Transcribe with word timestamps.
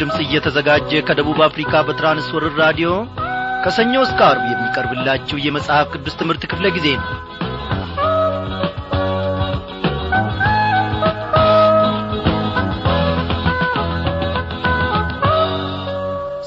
ድምፅ 0.00 0.16
እየተዘጋጀ 0.24 1.00
ከደቡብ 1.08 1.38
አፍሪካ 1.46 1.82
በትራንስወርር 1.86 2.54
ራዲዮ 2.62 2.90
ከሰኞ 3.64 3.94
እስከ 4.04 4.20
አርብ 4.28 4.44
የሚቀርብላችሁ 4.50 5.38
የመጽሐፍ 5.44 5.88
ቅዱስ 5.94 6.18
ትምህርት 6.20 6.44
ክፍለ 6.50 6.66
ጊዜ 6.76 6.88
ነው። 6.98 7.08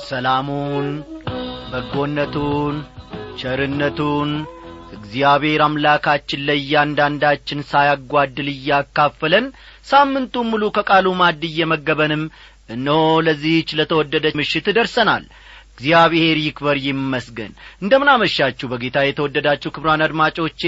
ሰላሙን 0.06 0.88
በጎነቱን 1.72 2.76
ቸርነቱን 3.40 4.32
እግዚአብሔር 4.96 5.62
አምላካችን 5.66 6.44
ለእያንዳንዳችን 6.48 7.60
ሳያጓድል 7.70 8.48
እያካፈለን 8.54 9.46
ሳምንቱን 9.88 10.50
ሙሉ 10.52 10.64
ከቃሉ 10.76 11.08
ማድ 11.22 11.42
እየመገበንም 11.50 12.24
እነሆ 12.72 12.98
ለዚህች 13.28 13.70
ለተወደደች 13.80 14.36
ምሽት 14.40 14.68
ደርሰናል። 14.78 15.24
እግዚአብሔር 15.74 16.38
ይክበር 16.42 16.78
ይመስገን። 16.86 17.52
እንደምናመሻችሁ 17.82 18.66
በጌታ 18.72 18.98
የተወደዳችሁ 19.04 19.70
ክብሯን 19.76 20.04
አድማጮቼ 20.06 20.62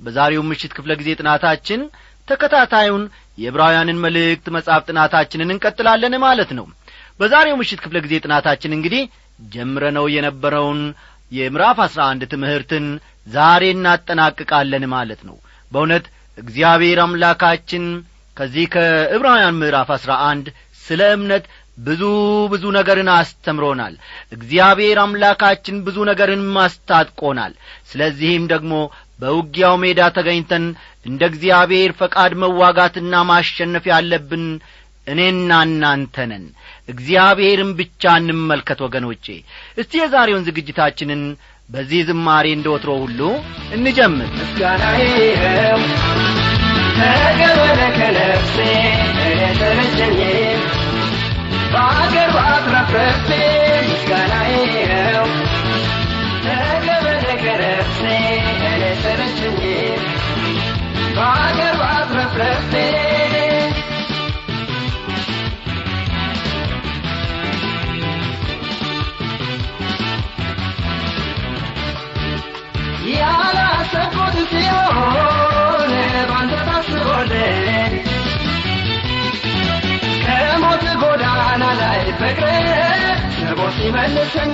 በዛሬው 0.00 0.42
ምሽት 0.48 0.72
ክፍለ 0.76 0.92
ጊዜ 1.00 1.10
ጥናታችን 1.20 1.80
ተከታታዩን 2.28 3.04
የዕብራውያንን 3.38 4.02
መልእክት 4.04 4.46
መጻፍ 4.56 4.82
ጥናታችንን 4.88 5.52
እንቀጥላለን 5.54 6.14
ማለት 6.24 6.50
ነው። 6.58 6.66
በዛሬው 7.20 7.56
ምሽት 7.60 7.80
ክፍለ 7.84 7.98
ጊዜ 8.04 8.14
ጥናታችን 8.24 8.76
እንግዲህ 8.76 9.02
ጀምረነው 9.48 10.06
የነበረውን 10.14 10.80
የምዕራፍ 11.32 11.78
አሥራ 11.86 12.00
አንድ 12.12 12.22
ትምህርትን 12.32 12.86
ዛሬ 13.26 13.64
እናጠናቅቃለን 13.74 14.84
ማለት 14.94 15.20
ነው። 15.28 15.36
በእውነት 15.72 16.04
እግዚአብሔር 16.38 16.98
አምላካችን 17.04 17.84
ከዚህ 18.36 18.66
ከዕብራውያን 18.74 19.58
ምዕራፍ 19.60 19.88
አሥራ 19.96 20.12
አንድ 20.28 20.46
ስለ 20.88 21.00
እምነት 21.14 21.44
ብዙ 21.78 22.02
ብዙ 22.52 22.64
ነገርን 22.76 23.08
አስተምሮናል። 23.14 23.94
እግዚአብሔር 24.32 24.98
አምላካችን 25.02 25.76
ብዙ 25.86 25.96
ነገርን 26.10 26.42
ማስታጥቆናል። 26.56 27.52
ስለዚህም 27.90 28.44
ደግሞ 28.52 28.72
በውጊያው 29.20 29.74
ሜዳ 29.82 30.00
ተገኝተን 30.16 30.64
እንደ 31.06 31.22
እግዚአብሔር 31.30 31.92
ፈቃድ 32.00 32.32
መዋጋትና 32.42 33.14
ማሸነፍ 33.30 33.84
ያለብን 33.92 34.44
እኔና 35.06 35.50
እናንተ 35.66 36.26
ነን። 36.30 36.44
እግዚአብሔርን 36.88 37.70
ብቻ 37.78 38.14
እንመልከት 38.20 38.80
ወገኖቼ። 38.86 39.26
እስቲ 39.80 39.92
የዛሬውን 40.00 40.46
ዝግጅታችንን 40.48 41.22
በዚህ 41.68 42.02
ዝማሬ 42.08 42.46
እንደ 42.56 42.66
ወትሮ 42.74 42.90
ሁሉ 43.02 43.20
እንጀምር። 43.76 44.28
ምስጋናዬው 44.38 45.80
ተቀበለ 46.98 47.80
ከነፍሴ 47.96 48.56
እኔ 50.06 50.20
ተመቸኝ 51.68 52.28
በአገር 52.28 52.28
ባትረፍረፌ 52.36 53.28
ምስጋናዬው 53.88 55.26
ተቀበለ 56.44 57.06
ከነፍሴ 57.42 58.00
እኔ 58.70 58.82
ተመቸኝ 59.02 59.58
በአገር 61.16 61.74
ባትረፍረፌ 61.82 62.72
ያላሰብኩት 73.10 74.36
ሲሆን 74.50 75.92
ባንተ 76.30 76.54
ታስቦልኝ 76.66 77.87
ከሞት 80.80 80.98
ጎዳና 81.02 81.62
ላይ 81.80 82.00
ፍቅር 82.18 82.50
ስቦ 83.38 83.60
ሲመልሰኝ 83.76 84.52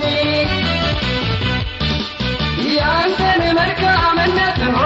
ያንተን 2.77 3.43
መልካምነት 3.59 4.61
ሆ 4.75 4.81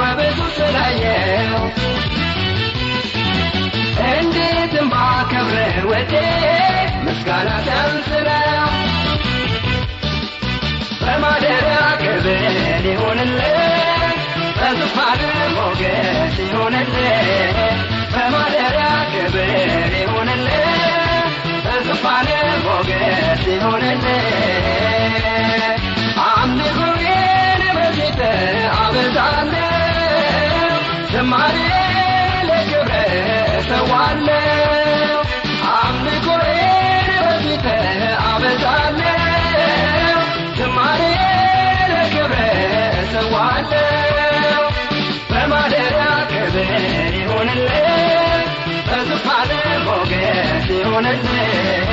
በብዙ 0.00 0.38
ስላየው። 0.56 1.64
እንዴትም 4.12 4.86
ባከብር 4.92 5.58
ወዴ 5.90 6.14
ምስጋና 7.06 7.50
ነው 7.68 7.90
በማደሪያ 11.02 11.80
ክብር 12.02 12.28
ይሁንልህ 12.88 13.58
በዙፋን 14.58 15.22
ሞገስ 15.56 16.38
ይሁንልህ 16.44 17.60
በማደሪያ 18.12 18.86
ክብር 19.12 19.50
ይሁንልህ 19.94 20.66
በዙፋን 21.64 22.28
ሞገስ 22.64 23.42
ይሁንልህ 23.52 24.26
አምልኮዬን 26.26 27.62
በፊት 27.76 28.20
አበዛለሁ 28.78 29.66
ዝማሬ 31.12 31.56
ለክብር 32.48 32.92
እሰዋለሁ 33.58 34.49
ሞገስ 51.02 51.22
ይሁንልህ 51.22 51.90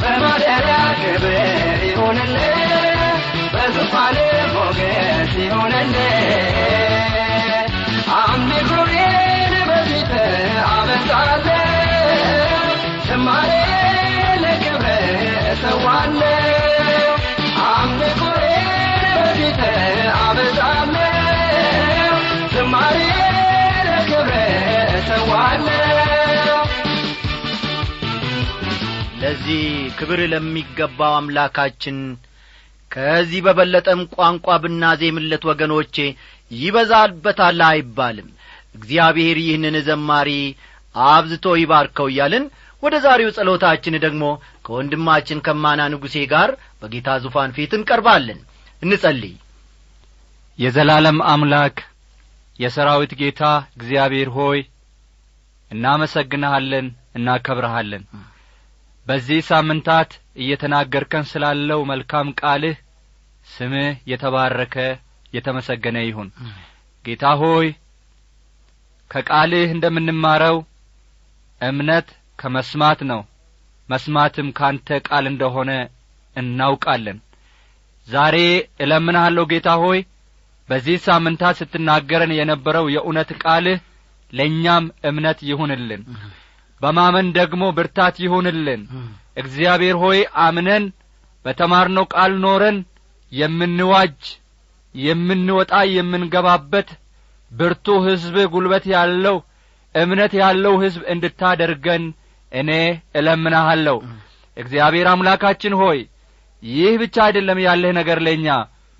በማደሪያ 0.00 0.76
ክብር 1.00 1.34
ይሁንልህ 1.82 2.54
በዙፋን 3.52 4.16
ሞገስ 4.54 5.32
ለክብር 14.44 15.04
እሰዋለሁ 15.52 17.12
አምልኮዬን 17.72 18.70
በፊት 19.16 19.60
አበዛለሁ 20.20 21.12
ዝማሬ 22.54 22.98
ለክብር 23.88 24.32
እሰዋለሁ 24.98 25.85
ለዚህ 29.26 29.62
ክብር 29.98 30.20
ለሚገባው 30.32 31.12
አምላካችን 31.16 31.96
ከዚህ 32.90 33.40
በበለጠም 33.46 34.00
ቋንቋ 34.14 34.56
ብናዜምለት 34.64 35.44
ወገኖቼ 35.48 35.96
ይበዛልበታል 36.50 37.60
አይባልም። 37.68 38.28
እግዚአብሔር 38.74 39.38
ይህንን 39.42 39.76
ዘማሪ 39.88 40.30
አብዝቶ 40.94 41.54
ይባርከው 41.60 42.08
እያልን 42.12 42.44
ወደ 42.82 42.94
ዛሬው 43.06 43.32
ጸሎታችን 43.38 43.96
ደግሞ 44.04 44.24
ከወንድማችን 44.66 45.42
ከማና 45.46 45.88
ንጉሴ 45.94 46.22
ጋር 46.34 46.52
በጌታ 46.82 47.16
ዙፋን 47.24 47.54
ፊት 47.56 47.74
እንቀርባለን። 47.78 48.38
እንጸልይ። 48.82 49.34
የዘላለም 50.58 51.18
አምላክ 51.32 51.76
የሰራዊት 52.58 53.14
ጌታ 53.20 53.42
እግዚአብሔር 53.76 54.30
ሆይ 54.38 54.60
እናመሰግንሃለን 55.70 56.86
እናከብረሃለን 57.14 58.04
በዚህ 59.06 59.40
ሳምንታት 59.48 60.10
እየተናገርከን 60.36 61.24
ስላለው 61.30 61.80
መልካም 61.90 62.28
ቃልህ 62.40 62.76
ስምህ 63.46 63.90
የተባረከ 64.10 64.76
የተመሰገነ 65.32 65.96
ይሁን። 66.04 66.28
ጌታ 67.04 67.24
ሆይ 67.42 67.68
ከቃልህ 69.10 69.68
እንደምንማረው 69.74 70.56
እምነት 71.60 72.08
ከመስማት 72.38 73.00
ነው። 73.10 73.20
መስማትም 73.88 74.48
ካንተ 74.58 74.88
ቃል 75.08 75.24
እንደሆነ 75.30 75.70
እናውቃለን። 76.36 77.18
ዛሬ 78.08 78.36
እለምንሃለሁ 78.84 79.44
ጌታ 79.52 79.68
ሆይ 79.82 80.00
በዚህ 80.68 80.96
ሳምንታት 81.06 81.58
ስትናገረን 81.60 82.32
የነበረው 82.38 82.86
የእውነት 82.94 83.30
ቃልህ 83.42 83.78
ለእኛም 84.32 84.84
እምነት 85.08 85.38
ይሁንልን 85.50 86.02
በማመን 86.80 87.28
ደግሞ 87.38 87.62
ብርታት 87.76 88.16
ይሁንልን። 88.24 88.82
እግዚአብሔር 89.42 89.96
ሆይ 90.02 90.18
አምነን 90.44 90.84
በተማርነው 91.44 92.04
ቃል 92.14 92.32
ኖረን 92.44 92.78
የምንዋጅ 93.32 94.20
የምንወጣ 94.94 95.72
የምንገባበት 95.94 96.88
ብርቱ 97.50 97.86
ሕዝብ 98.06 98.36
ጉልበት 98.52 98.84
ያለው 98.94 99.36
እምነት 99.94 100.32
ያለው 100.40 100.74
ሕዝብ 100.82 101.02
እንድታደርገን 101.12 102.04
እኔ 102.52 102.70
እለምናሃለሁ 103.18 103.96
እግዚአብሔር 104.56 105.06
አምላካችን 105.12 105.74
ሆይ 105.80 105.98
ይህ 106.62 106.94
ብቻ 107.02 107.16
አይደለም 107.26 107.58
ያለህ 107.66 107.92
ነገር 107.98 108.18
ለእኛ 108.26 108.48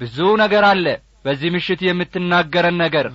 ብዙ 0.00 0.16
ነገር 0.42 0.64
አለ። 0.70 0.86
በዚህ 1.24 1.50
ምሽት 1.54 1.80
የምትናገረን 1.86 2.76
ነገር 2.82 3.06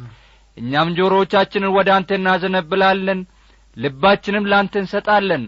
እኛም 0.58 0.90
ጆሮዎቻችንን 0.98 1.74
ወደ 1.78 1.90
አንተ 1.98 2.10
እናዘነብላለን 2.18 3.20
ልባችንም 3.78 4.48
ላንተ 4.52 4.74
እንሰጣለን። 4.82 5.44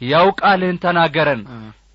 ሕያው 0.00 0.28
ቃልህን 0.40 0.78
ተናገረን። 0.84 1.42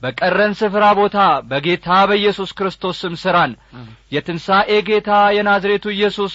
በቀረን 0.04 0.54
ስፍራ 0.60 0.84
ቦታ 1.00 1.18
በጌታ 1.50 1.88
በኢየሱስ 2.10 2.52
ክርስቶስ 2.58 2.98
ስም 3.04 3.16
ሥራን 3.24 3.54
የትንሣኤ 4.12 4.72
ጌታ 4.90 5.10
የናዝሬቱ 5.38 5.86
ኢየሱስ 5.96 6.34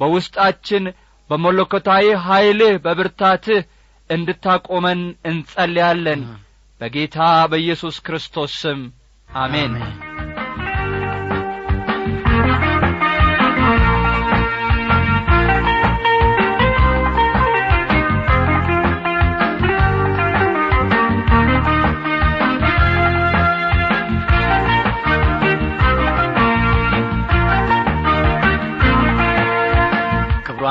በውስጣችን 0.00 0.84
በመለኮታዊ 1.30 2.06
ኀይልህ 2.26 2.76
በብርታትህ 2.84 3.60
እንድታቆመን 4.10 5.00
እንጸልያለን። 5.30 6.22
በጌታ 6.80 7.18
በኢየሱስ 7.50 7.98
ክርስቶስ 8.06 8.54
ስም 8.62 8.80
አሜን 9.28 9.74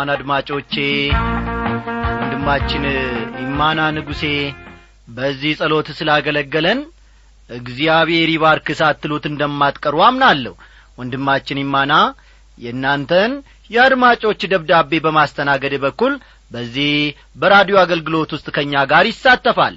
ክቡራን 0.10 0.16
አድማጮቼ 0.16 0.74
ወንድማችን 2.22 2.84
ኢማና 3.42 3.80
ንጉሴ 3.96 4.22
በዚህ 5.08 5.52
ጸሎት 5.60 5.88
ስላገለገለን 5.98 6.80
እግዚአብሔር 7.50 8.30
ይባርክ 8.34 8.68
ሳትሉት 8.80 9.26
እንደማትቀሩ 9.30 9.96
አምናለሁ። 10.08 10.54
ወንድማችን 10.98 11.62
ኢማና 11.64 11.94
የእናንተን 12.58 13.34
የአድማጮች 13.70 14.42
ደብዳቤ 14.54 14.92
በማስተናገድ 15.06 15.76
በኩል 15.86 16.16
በዚህ 16.52 16.94
በራዲዮ 17.36 17.78
አገልግሎት 17.84 18.34
ውስጥ 18.36 18.48
ከእኛ 18.56 18.74
ጋር 18.92 19.06
ይሳተፋል። 19.12 19.76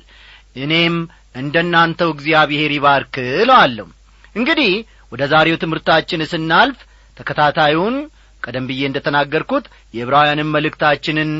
እኔም 0.58 0.96
እንደ 1.36 1.56
እናንተው 1.66 2.10
እግዚአብሔር 2.16 2.72
ይባርክ 2.76 3.14
እለዋለሁ። 3.36 3.86
እንግዲህ 4.36 4.72
ወደ 5.12 5.22
ዛሬው 5.32 5.60
ትምህርታችን 5.62 6.28
ስናልፍ 6.32 6.78
ተከታታዩን 7.16 7.96
ቀደም 8.42 8.64
ብዬ 8.68 8.82
እንደ 8.88 8.98
ተናገርኩት 9.06 9.64
የዕብራውያንን 9.94 10.52
መልእክታችንን 10.54 11.30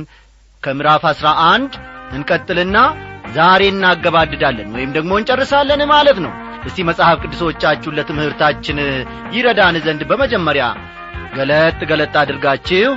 ከምዕራፍ 0.62 1.04
አሥራ 1.10 1.28
አንድ 1.49 1.72
እንቀጥልና 2.12 2.78
ዛሬ 3.37 3.62
እናገባድዳለን 3.72 4.70
ወይም 4.76 4.90
ደግሞ 4.96 5.12
እንጨርሳለን 5.20 5.82
ማለት 5.93 6.19
ነው። 6.25 6.32
እስቲ 6.66 6.78
መጽሐፍ 6.88 7.16
ቅዱሶቻችሁን 7.22 7.96
ለትምህርታችን 7.99 8.78
ይረዳን 9.37 9.76
ዘንድ 9.87 10.02
በመጀመሪያ 10.10 10.64
ገለጥ 11.37 11.78
ገለጥ 11.90 12.14
አድርጋችሁ 12.22 12.90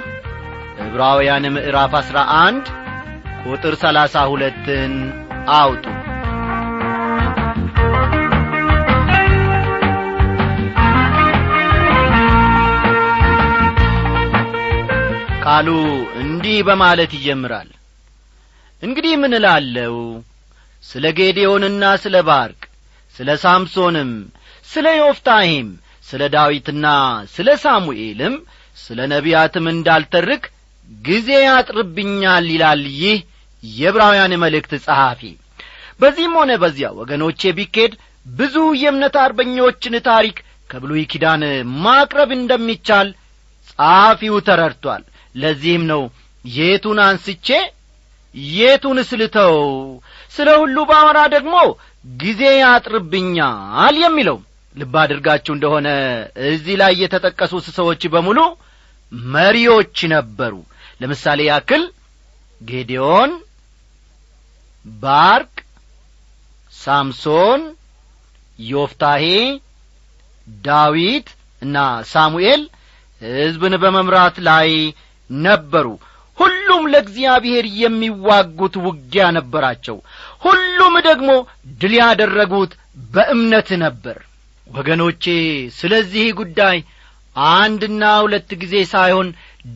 ዕብራውያን 0.85 1.45
ምዕራፍ 1.55 1.93
አሥራ 2.01 2.17
አንድ 2.39 2.65
ቁጥር 3.45 3.75
ሰላሳ 3.83 4.25
ሁለትን 4.31 4.93
አውጡ 5.57 5.85
ቃሉ 15.45 15.68
እንዲህ 16.21 16.57
በማለት 16.68 17.12
ይጀምራል። 17.18 17.69
እንግዲህ 18.83 19.13
ምን 19.21 19.33
እላለው 19.39 19.95
ስለ 20.83 21.06
ጌዴዎንና 21.18 21.83
ስለ 22.03 22.15
ባርቅ 22.27 22.62
ስለ 23.15 23.30
ሳምሶንም 23.44 24.12
ስለ 24.68 24.88
ዮፍታሄም 25.00 25.68
ስለ 26.06 26.24
ዳዊትና 26.36 26.86
ስለ 27.36 27.50
ሳሙኤልም 27.63 28.36
ስለ 28.77 29.00
ነቢያትም 29.13 29.65
እንዳልተርክ 29.74 30.44
ጊዜ 31.01 31.30
ያጥርብኛል 31.45 32.45
ይላል 32.53 32.81
ይህ 33.00 33.19
የዕብራውያን 33.63 34.33
መልእክት 34.44 34.74
ጸሐፊ። 34.86 35.21
በዚህም 36.00 36.33
ሆነ 36.39 36.51
በዚያ 36.62 36.88
ወገኖቼ 37.00 37.51
ቢኬድ 37.57 37.94
ብዙ 38.25 38.56
የእምነት 38.81 39.15
አርበኞችን 39.24 39.95
ታሪክ 40.07 40.38
ከብሉይ 40.69 41.03
ኪዳን 41.12 41.44
ማቅረብ 41.83 42.30
እንደሚቻል 42.38 43.09
ጸሐፊው 43.69 44.36
ተረድቷል 44.48 45.03
ለዚህም 45.35 45.83
ነው 45.91 46.01
የቱን 46.45 46.99
አንስቼ 47.05 47.47
የቱን 48.55 48.97
ስልተው 49.09 49.55
ስለ 50.33 50.49
ሁሉ 50.61 50.77
ባወራ 50.89 51.19
ደግሞ 51.35 51.55
ጊዜ 52.05 52.41
ያጥርብኛል 52.61 53.95
የሚለው 54.03 54.37
ልብ 54.75 54.95
አድርጋችሁ 55.03 55.51
እንደሆነ 55.55 55.87
እዚህ 56.49 56.75
ላይ 56.81 56.93
የተጠቀሱት 57.01 57.67
ሰዎች 57.77 58.01
በሙሉ 58.13 58.39
መሪዎች 59.33 59.97
ነበሩ። 60.13 60.53
ለምሳሌ 61.01 61.39
ያክል 61.49 61.83
ጌዴዎን 62.61 63.31
ባርቅ 64.85 65.53
ሳምሶን 66.73 67.61
ዮፍታሄ 68.59 69.23
ዳዊት 70.63 71.27
እና 71.61 71.77
ሳሙኤል 72.11 72.61
ሕዝብን 73.21 73.73
በመምራት 73.83 74.38
ላይ 74.47 74.69
ነበሩ። 75.30 75.88
ሁሉም 76.38 76.83
ለእግዚአብሔር 76.94 77.66
የሚዋጉት 77.81 78.75
ውጊያ 78.86 79.25
ነበራቸው። 79.38 79.98
ሁሉም 80.44 80.95
ደግሞ 81.07 81.30
ድል 81.81 81.94
ያደረጉት 82.00 82.72
በእምነት 83.10 83.69
ነበር። 83.83 84.18
ወገኖቼ 84.68 85.24
ስለዚህ 85.77 86.27
ጉዳይ 86.39 86.77
አንድና 87.54 88.04
ሁለት 88.24 88.50
ጊዜ 88.62 88.75
ሳይሆን 88.92 89.27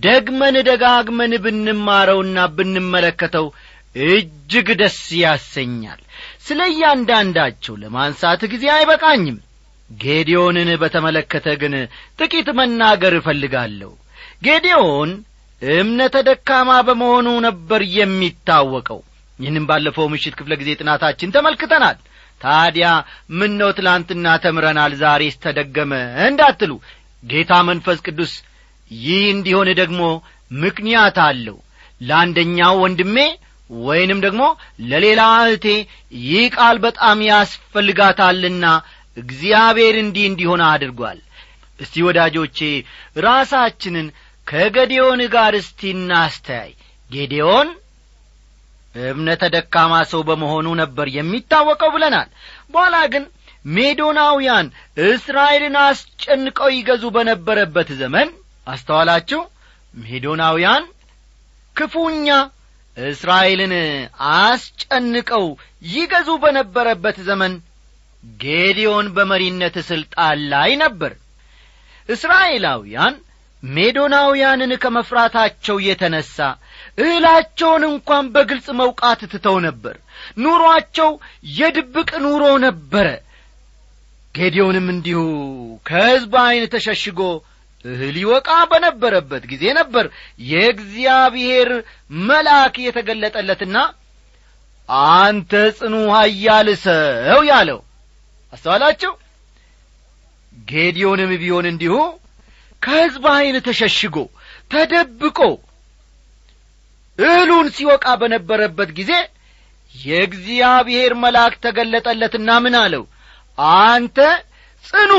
ደግመን 0.01 0.55
ደጋግመን 0.67 1.33
ብንማረውና 1.43 2.37
ብንመለከተው 2.57 3.47
እጅግ 3.95 4.67
ደስ 4.81 4.99
ያሰኛል። 5.21 6.01
ስለ 6.47 6.59
እያንዳንዳቸው 6.71 7.73
ለማንሳት 7.81 8.41
ጊዜ 8.51 8.65
አይበቃኝም። 8.75 9.37
ጌዲዮንን 9.89 10.69
በተመለከተ 10.81 11.47
ግን 11.61 11.73
ጥቂት 12.19 12.49
መናገር 12.59 13.13
እፈልጋለሁ። 13.19 13.91
ጌዲዮን 14.43 15.11
እምነተ 15.61 16.17
ደካማ 16.27 16.69
በመሆኑ 16.87 17.27
ነበር 17.47 17.81
የሚታወቀው። 17.95 18.99
ይህንም 19.39 19.65
ባለፈው 19.69 20.05
ምሽት 20.13 20.33
ክፍለ 20.39 20.53
ጊዜ 20.61 20.69
ጥናታችን 20.79 21.33
ተመልክተናል። 21.35 21.97
ታዲያ 22.41 22.87
ምን 23.39 23.51
ነው 23.59 23.69
ትላንትና 23.77 24.27
ተምረናል 24.43 24.93
ዛሬስ 25.01 25.35
ተደገመ 25.43 25.91
እንዳትሉ። 26.27 26.71
ጌታ 27.23 27.51
መንፈስ 27.69 27.99
ቅዱስ 28.07 28.33
ይህ 28.91 29.23
እንዲሆን 29.33 29.69
ደግሞ 29.81 30.01
ምክንያት 30.61 31.17
አለው። 31.25 31.57
ለአንደኛው 32.01 32.75
ወንድሜ 32.83 33.17
ወይንም 33.69 34.19
ደግሞ 34.25 34.43
ለሌላ 34.91 35.21
እህቴ 35.43 35.65
ይህ 36.23 36.45
ቃል 36.55 36.77
በጣም 36.85 37.17
ያስፈልጋታልና 37.29 38.65
እግዚአብሔር 39.17 39.95
እንዲህ 40.03 40.25
እንዲሆን 40.29 40.61
አድርጓል። 40.69 41.19
እስቲ 41.79 42.01
ወዳጆቼ 42.07 42.59
ራሳችንን 43.19 44.07
ከጌዴዎን 44.49 45.21
ጋር 45.33 45.53
እስቲ 45.59 45.81
እናስተያይ። 45.95 46.71
ጌዴዎን 47.09 47.69
እምነተ 48.95 49.43
ደካማ 49.55 49.93
ሰው 50.11 50.21
በመሆኑ 50.27 50.67
ነበር 50.81 51.07
የሚታወቀው 51.15 51.89
ብለናል። 51.95 52.29
በኋላ 52.71 52.95
ግን 53.13 53.23
ሜዶናውያን 53.69 54.67
እስራኤልን 55.07 55.75
አስጨንቀው 55.83 56.69
ይገዙ 56.75 57.03
በነበረበት 57.15 57.89
ዘመን 58.01 58.29
አስተዋላችሁ? 58.67 59.41
ሜዶናውያን 59.93 60.83
ክፉኛ 61.75 62.27
እስራኤልን 62.97 63.73
አስጨንቀው 64.35 65.45
ይገዙ 65.89 66.29
በነበረበት 66.43 67.17
ዘመን 67.29 67.53
ጌዲዮን 68.39 69.07
በመሪነት 69.15 69.75
ሥልጣን 69.89 70.39
ላይ 70.53 70.71
ነበር። 70.83 71.13
እስራኤላውያን 72.09 73.15
ሜዶናውያንን 73.63 74.71
ከመፍራታቸው 74.83 75.77
የተነሣ 75.85 76.35
እህላቸውን 76.97 77.83
እንኳን 77.89 78.25
በግልጽ 78.35 78.67
መውቃት 78.79 79.21
ትተው 79.31 79.57
ነበር። 79.65 79.95
ኑሮአቸው 80.43 81.09
የድብቅ 81.57 82.09
ኑሮ 82.25 82.43
ነበረ። 82.65 83.07
ጌዲዮንም 84.35 84.87
እንዲሁ 84.93 85.21
ከሕዝብ 85.85 86.33
ዐይን 86.41 86.65
ተሸሽጎ 86.73 87.21
እህል 87.85 88.15
ይወቃ 88.21 88.49
በነበረበት 88.71 89.43
ጊዜ 89.51 89.63
ነበር 89.77 90.05
የእግዚአብሔር 90.49 91.69
መልአክ 92.27 92.75
የተገለጠለትና 92.85 93.77
አንተ 95.13 95.51
ጽኑ 95.77 95.95
ኃያል 96.13 96.69
ሰው 96.83 97.41
ያለው። 97.49 97.79
አስተዋላችሁ? 98.53 99.11
ጌዲዮንም 100.67 101.31
ቢሆን 101.41 101.65
እንዲሁ 101.71 101.95
ከሕዝብ 102.81 103.25
ዐይን 103.31 103.57
ተሸሽጎ 103.65 104.17
ተደብቆ 104.71 105.39
እህሉን 107.19 107.67
ሲወቃ 107.75 108.05
በነበረበት 108.21 108.89
ጊዜ 108.99 109.11
የእግዚአብሔር 109.95 111.13
መልአክ 111.21 111.53
ተገለጠለትና 111.63 112.49
ምን 112.63 112.75
አለው? 112.81 113.03
አንተ 113.83 114.17
ጽኑ 114.85 115.11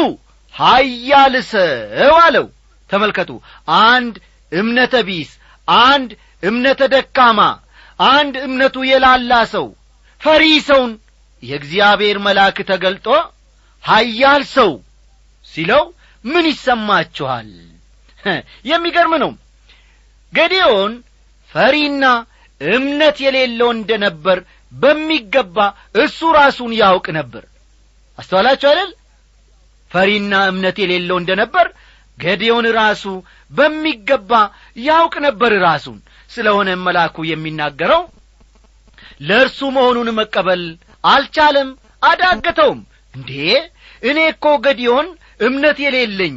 ሀያል 0.55 1.35
ሰው 1.51 2.15
አለው። 2.23 2.47
ተመልከቱ። 2.91 3.31
አንድ 3.87 4.15
እምነተ 4.53 4.95
ቢስ 5.09 5.31
አንድ 5.87 6.11
እምነተ 6.43 6.83
ደካማ 6.95 7.41
አንድ 8.11 8.35
እምነቱ 8.47 8.77
የላላ 8.91 9.33
ሰው 9.53 9.67
ፈሪ 10.21 10.45
ሰውን 10.69 10.93
የእግዚአብሔር 11.43 12.17
መልአክ 12.27 12.59
ተገልጦ 12.71 13.07
ሀያል 13.85 14.43
ሰው 14.57 14.73
ሲለው 15.53 15.85
ምን 16.25 16.45
ይሰማችኋል? 16.51 17.51
የሚገርም 18.71 19.15
ነው። 19.23 19.31
ገዲዮን 20.33 20.93
ፈሪና 21.51 22.05
እምነት 22.61 23.17
የሌለው 23.25 23.69
እንደ 23.77 23.91
ነበር 24.05 24.39
በሚገባ 24.73 25.57
እሱ 26.03 26.19
ራሱን 26.37 26.73
ያውቅ 26.81 27.07
ነበር። 27.19 27.45
አስተዋላችሁ 28.19 28.69
አይደል? 28.71 28.91
ፈሪና 29.91 30.33
እምነት 30.51 30.77
የሌለው 30.83 31.17
እንደ 31.21 31.31
ነበር 31.43 31.67
ገዲዮን 32.19 32.67
ራሱ 32.77 33.05
በሚገባ 33.53 34.33
ያውቅ 34.85 35.15
ነበር 35.27 35.53
ራሱን። 35.65 35.99
ስለሆነ 36.31 36.69
መልአኩ 36.85 37.17
የሚናገረው 37.31 38.03
ለእርሱ 39.29 39.61
መሆኑን 39.77 40.09
መቀበል 40.19 40.63
አልቻለም 41.05 41.69
አዳገተውም። 42.03 42.81
እንዴ! 43.15 43.31
እኔ 44.03 44.19
እኮ 44.33 44.47
ገዲዮን 44.67 45.07
እምነት 45.41 45.79
የሌለኝ 45.85 46.37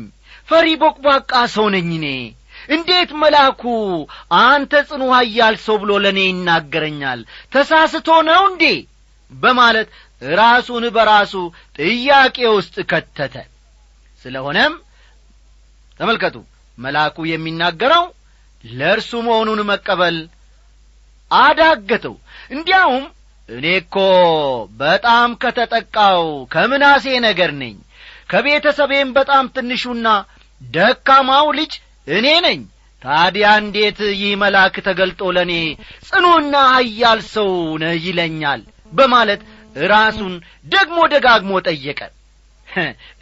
ፈሪ 0.50 0.68
ቦቅቧቃ 0.82 1.32
ሰው 1.56 1.66
ነኝ 1.76 1.90
እኔ 1.98 2.08
እንዴት 2.70 3.12
መልአኩ 3.22 3.64
አንተ 4.42 4.74
ጽኑ 4.90 5.04
ኃያል 5.16 5.56
ሰው 5.66 5.76
ብሎ 5.82 5.92
ለእኔ 6.04 6.20
ይናገረኛል? 6.28 7.20
ተሳስቶ 7.54 8.08
ነው 8.30 8.42
እንዴ? 8.52 8.64
በማለት 9.32 9.88
ራሱን 10.36 10.84
በራሱ 10.96 11.34
ጥያቄ 11.80 12.38
ውስጥ 12.58 12.76
ከተተ። 12.92 13.36
ስለሆነም 14.22 14.74
ተመልከቱ 16.00 16.36
መልአኩ 16.78 17.18
የሚናገረው 17.32 18.06
ለእርሱ 18.64 19.12
መሆኑን 19.28 19.60
መቀበል 19.72 20.18
አዳገተው። 21.32 22.16
እንዲያውም 22.52 23.04
እኔ 23.50 23.66
እኮ 23.82 23.96
በጣም 24.80 25.30
ከተጠቃው 25.42 26.22
ከምናሴ 26.54 27.06
ነገር 27.26 27.52
ነኝ 27.62 27.76
ከቤተሰቤም 28.30 29.10
በጣም 29.18 29.46
ትንሹና 29.56 30.08
ደካማው 30.62 31.48
ልጅ 31.58 31.74
እኔ 32.08 32.28
ነኝ። 32.46 32.60
ታዲያ 33.02 33.48
እንዴት 33.62 34.00
ይህ 34.16 34.34
መልአክ 34.42 34.76
ተገልጦ 34.86 35.22
ለእኔ 35.36 35.54
ጽኑና 36.08 36.56
ሀያል 36.74 37.22
ሰው 37.34 37.50
ነህ 37.82 37.96
ይለኛል? 38.06 38.62
በማለት 38.94 39.42
ራሱን 39.90 40.34
ደግሞ 40.68 40.98
ደጋግሞ 41.14 41.52
ጠየቀ። 41.68 42.00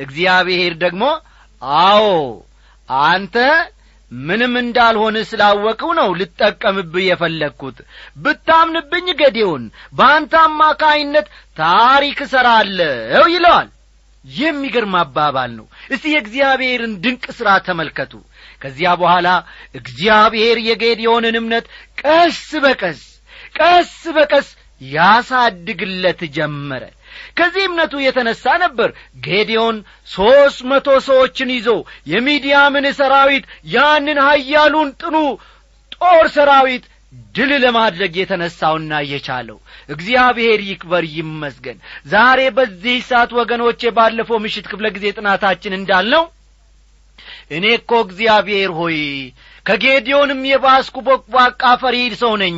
እግዚአብሔር 0.04 0.74
ደግሞ 0.84 1.04
አዎ 1.84 2.06
አንተ 2.90 3.36
ምንም 4.12 4.54
እንዳልሆን 4.62 5.16
ስላወቅው 5.30 5.92
ነው 6.00 6.10
ልጠቀምብህ 6.20 7.04
የፈለግሁት 7.06 7.78
ብታምንብኝ 8.24 9.08
ገዴውን 9.22 9.64
በአንተ 9.94 10.34
አማካይነት 10.48 11.28
ታሪክ 11.58 12.20
እሠራለሁ 12.26 13.24
ይለዋል 13.36 13.70
የሚገርም 14.26 14.96
አባባል 15.00 15.52
ነው። 15.58 15.66
እስቲ 15.92 16.06
የእግዚአብሔርን 16.14 16.94
ድንቅ 17.04 17.26
ሥራ 17.38 17.50
ተመልከቱ። 17.68 18.14
ከዚያ 18.62 18.90
በኋላ 19.02 19.28
እግዚአብሔር 19.76 20.58
የጌዲዮንን 20.68 21.38
እምነት 21.40 21.66
ቀስ 22.04 22.42
በቀስ 22.64 23.02
ቀስ 23.56 23.94
በቀስ 24.18 24.50
ያሳድግለት 24.82 26.22
ጀመረ። 26.36 26.84
ከዚህ 27.38 27.64
እምነቱ 27.68 27.94
የተነሣ 28.02 28.44
ነበር 28.64 28.90
ጌዲዮን 29.26 29.78
ሦስት 30.10 30.60
መቶ 30.70 30.88
ሰዎችን 31.08 31.50
ይዞ 31.56 31.70
የሚዲያምን 32.12 32.86
ሰራዊት 33.00 33.46
ያንን 33.74 34.20
ኀያሉን 34.26 34.90
ጥኑ 35.02 35.16
ጦር 35.96 36.26
ሰራዊት 36.36 36.86
ድል 37.36 37.52
ለማድረግ 37.64 38.14
የተነሣውና 38.18 39.00
የቻለው 39.10 39.58
እግዚአብሔር 39.90 40.60
ይክበር 40.68 41.06
ይመስገን። 41.16 41.78
ዛሬ 42.08 42.40
በዚህ 42.58 42.98
ሰዓት 43.10 43.32
ወገኖቼ 43.40 43.92
ባለፈው 43.98 44.40
ምሽት 44.44 44.68
ክፍለ 44.72 44.88
ጊዜ 44.96 45.06
ጥናታችን 45.18 45.78
እንዳልነው 45.78 46.24
እኔ 47.56 47.66
እኮ 47.78 47.92
እግዚአብሔር 48.06 48.70
ሆይ 48.78 48.98
ከጌዲዮንም 49.66 50.40
የባስኩ 50.50 50.96
ቦቅቧቃ 51.08 51.64
ፈሪድ 51.82 52.14
ሰው 52.22 52.34
ነኝ። 52.42 52.56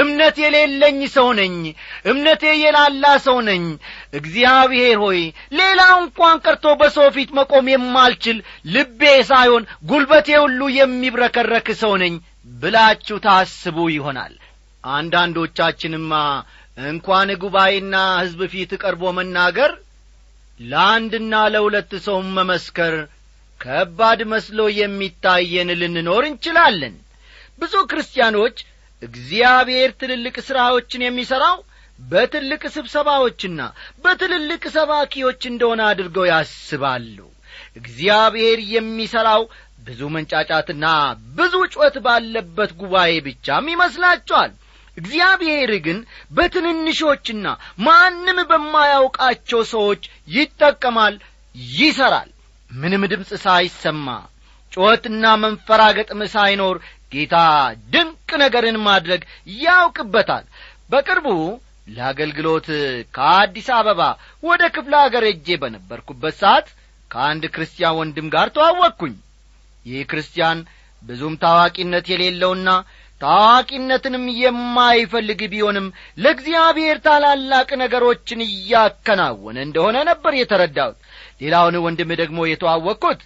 እምነት 0.00 0.36
የሌለኝ 0.42 1.00
ሰው 1.16 1.28
ነኝ። 1.38 1.56
እምነቴ 2.10 2.44
የላላ 2.60 3.04
ሰው 3.26 3.38
ነኝ። 3.48 3.64
እግዚአብሔር 4.20 4.96
ሆይ 5.04 5.20
ሌላው 5.58 5.94
እንኳን 6.02 6.40
ቀርቶ 6.44 6.74
በሰው 6.80 7.08
ፊት 7.16 7.30
መቆም 7.38 7.68
የማልችል 7.72 8.38
ልቤ 8.72 9.02
ሳይሆን 9.30 9.68
ጉልበቴ 9.90 10.30
ሁሉ 10.44 10.60
የሚብረከረክ 10.78 11.68
ሰው 11.82 11.94
ነኝ 12.04 12.16
ብላችሁ 12.58 13.16
ታስቡ 13.24 13.76
ይሆናል። 13.94 14.34
አንዳንዶቻችንማ 14.84 16.12
እንኳን 16.84 17.28
ጉባኤና 17.42 17.94
ሕዝብ 18.20 18.40
ፊት 18.52 18.72
ቀርቦ 18.82 19.12
መናገር 19.16 19.72
ለአንድና 20.60 21.34
ለሁለት 21.54 21.92
ሰውም 22.06 22.28
መመስከር 22.38 22.94
ከባድ 23.60 24.20
መስሎ 24.32 24.60
የሚታየን 24.78 25.70
ልንኖር 25.80 26.24
እንችላለን። 26.28 26.94
ብዙ 27.60 27.74
ክርስቲያኖች 27.90 28.56
እግዚአብሔር 29.02 29.90
ትልልቅ 30.00 30.36
ሥራዎችን 30.48 31.04
የሚሠራው 31.06 31.58
በትልቅ 31.98 32.62
ስብሰባዎችና 32.74 33.60
በትልልቅ 34.04 34.62
ሰባኪዎች 34.76 35.40
እንደሆነ 35.50 35.80
አድርገው 35.90 36.26
ያስባሉ። 36.30 37.16
እግዚአብሔር 37.80 38.58
የሚሠራው 38.74 39.42
ብዙ 39.88 40.00
መንጫጫትና 40.14 40.86
ብዙ 41.36 41.54
ጩኸት 41.72 41.96
ባለበት 42.06 42.70
ጉባኤ 42.80 43.12
ብቻም 43.26 43.70
ይመስላቸዋል። 43.72 44.50
እግዚአብሔር 44.96 45.70
ግን 45.84 45.98
በትንንሾችና 46.36 47.46
ማንም 47.86 48.38
በማያውቃቸው 48.50 49.60
ሰዎች 49.72 50.02
ይጠቀማል 50.28 51.14
ይሠራል 51.74 52.30
ምንም 52.70 53.02
ድምፅ 53.12 53.30
ሳይሰማ 53.44 54.06
ጩኸትና 54.72 55.24
መንፈራገጥም 55.44 56.22
ሳይኖር 56.34 56.76
ጌታ 57.12 57.36
ድንቅ 57.92 58.28
ነገርን 58.42 58.78
ማድረግ 58.88 59.22
ያውቅበታል። 59.60 60.44
በቅርቡ 60.90 61.28
ለአገልግሎት 61.88 62.66
ከአዲስ 63.14 63.68
አበባ 63.76 64.00
ወደ 64.42 64.62
ክፍለ 64.74 64.94
አገር 65.04 65.24
እጄ 65.30 65.56
በነበርኩበት 65.62 66.36
ሰዓት 66.42 66.66
ከአንድ 67.10 67.44
ክርስቲያን 67.54 67.98
ወንድም 68.00 68.26
ጋር 68.34 68.48
ተዋወቅኩኝ 68.56 69.14
ይህ 69.88 70.02
ክርስቲያን 70.10 70.58
ብዙም 71.02 71.34
ታዋቂነት 71.42 72.06
የሌለውና 72.12 72.68
ታዋቂነትንም 73.20 74.24
የማይፈልግ 74.40 75.40
ቢሆንም 75.52 75.86
ለእግዚአብሔር 76.18 76.98
ታላላቅ 77.06 77.68
ነገሮችን 77.82 78.40
እያከናወነ 78.46 79.56
እንደሆነ 79.66 79.96
ነበር 80.10 80.32
የተረዳሁት። 80.36 80.98
ሌላውን 81.40 81.76
ወንድም 81.84 82.10
ደግሞ 82.20 82.38
የተዋወቅኩት 82.48 83.20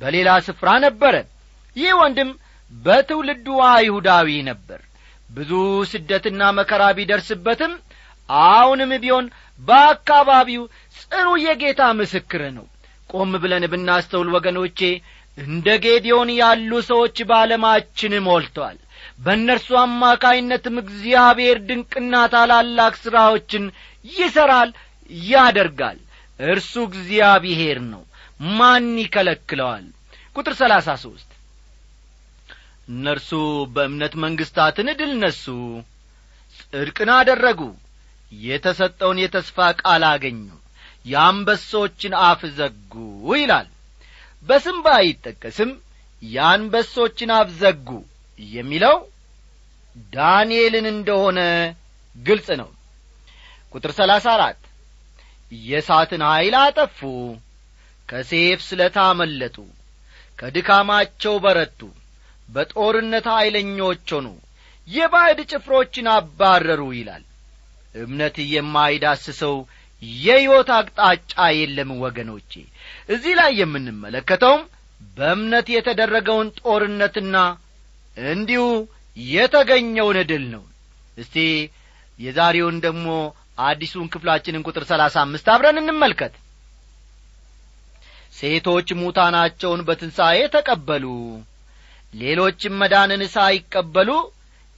በሌላ 0.00 0.30
ስፍራ 0.46 0.68
ነበረ። 0.84 1.14
ይህ 1.76 1.94
ወንድም 2.02 2.30
በትውልዱ 2.72 3.46
አይሁዳዊ 3.70 4.28
ነበር። 4.50 4.80
ብዙ 5.30 5.50
ስደትና 5.90 6.42
መከራ 6.58 6.82
ቢደርስበትም 6.96 7.72
አሁንም 8.28 8.92
ቢሆን 9.02 9.26
በአካባቢው 9.60 10.62
ጽኑ 11.00 11.28
የጌታ 11.44 11.82
ምስክር 11.98 12.42
ነው። 12.56 12.66
ቆም 13.10 13.32
ብለን 13.42 13.64
ብናስተውል 13.72 14.28
ወገኖቼ 14.36 14.78
እንደ 15.38 15.68
ጌዲዮን 15.84 16.30
ያሉ 16.36 16.70
ሰዎች 16.88 17.16
በዓለማችን 17.28 18.12
ሞልተዋል 18.26 18.78
በእነርሱ 19.18 19.68
አማካይነትም 19.82 20.76
እግዚአብሔር 20.82 21.58
ድንቅና 21.68 22.14
ታላላቅ 22.32 22.94
ሥራዎችን 23.02 23.64
ይሠራል 24.10 24.70
ያደርጋል። 25.28 25.98
እርሱ 26.40 26.72
እግዚአብሔር 26.88 27.78
ነው። 27.92 28.02
ማን 28.54 28.86
ይከለክለዋል? 29.02 29.84
ቁጥር 30.36 30.54
ሰላሳ 30.60 30.88
ሦስት 31.02 31.28
እነርሱ 32.88 33.30
በእምነት 33.74 34.14
መንግሥታትን 34.24 34.88
ድል 34.98 35.12
ነሱ 35.22 35.44
ጽድቅን 36.56 37.10
አደረጉ 37.18 37.60
የተሰጠውን 38.32 39.18
የተስፋ 39.22 39.58
ቃል 39.80 40.04
አገኙ 40.10 40.40
የአንበሶችን 41.06 42.12
አፍ 42.24 42.42
ዘጉ 42.58 42.92
ይላል 43.34 43.68
በስም 44.44 44.78
ባይጠቀስም 44.86 45.70
የአንበሶችን 46.22 47.30
አፍ 47.36 47.48
ዘጉ 47.60 47.88
የሚለው 48.38 48.96
ዳንኤልን 50.12 50.86
እንደሆነ 50.92 51.40
ግልጽ 52.16 52.48
ነው። 52.60 52.70
ቁጥር 53.74 53.92
ሰላሳ 53.98 54.26
አራት 54.36 54.60
የእሳትን 55.62 56.22
ኀይል 56.28 56.54
አጠፉ 56.60 56.98
ከሴፍ 58.08 58.60
ስለታመለጡ 58.68 59.56
ከድካማቸው 60.38 61.34
በረቱ 61.44 61.80
በጦርነት 62.48 63.26
ኀይለኞች 63.34 64.08
ሆኑ 64.14 64.26
የባዕድ 64.88 65.38
ጭፍሮችን 65.50 66.06
አባረሩ 66.14 66.82
ይላል። 66.96 67.24
እምነት 67.94 68.36
የማይዳስሰው 68.52 69.56
የሕይወት 70.20 70.70
አቅጣጫ 70.76 71.32
የለም 71.58 71.90
ወገኖቼ። 72.04 72.52
እዚህ 73.08 73.32
ላይ 73.40 73.50
የምንመለከተውም 73.60 74.62
በእምነት 75.16 75.66
የተደረገውን 75.74 76.48
ጦርነትና 76.60 77.36
እንዲሁ 78.30 78.64
የተገኘውን 79.16 80.18
ድል 80.30 80.44
ነው። 80.54 80.64
እስቲ 81.18 81.36
የዛሬውን 82.18 82.76
ደግሞ 82.86 83.08
አዲሱን 83.64 84.06
ክፍላችንን 84.12 84.64
ቁጥር 84.68 84.84
ሰላሳ 84.90 85.16
አምስት 85.24 85.46
አብረን 85.52 85.80
እንመልከት። 85.82 86.34
ሴቶች 88.34 88.88
ሙታናቸውን 89.00 89.80
በትንሣኤ 89.88 90.38
ተቀበሉ 90.54 91.04
ሌሎችም 92.14 92.74
መዳንን 92.80 93.22
ሳይቀበሉ 93.34 94.10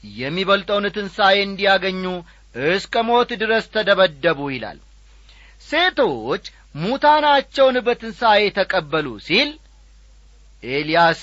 የሚበልጠውን 0.04 0.87
ትንሣኤ 0.97 1.37
እንዲያገኙ 1.47 2.02
እስከ 2.71 3.02
ሞት 3.09 3.30
ድረስ 3.42 3.64
ተደበደቡ 3.75 4.40
ይላል 4.54 4.78
ሴቶች 5.68 6.44
ሙታናቸውን 6.75 7.76
በትንሣኤ 7.87 8.42
ተቀበሉ 8.56 9.06
ሲል 9.26 9.50
ኤልያስ 10.62 11.20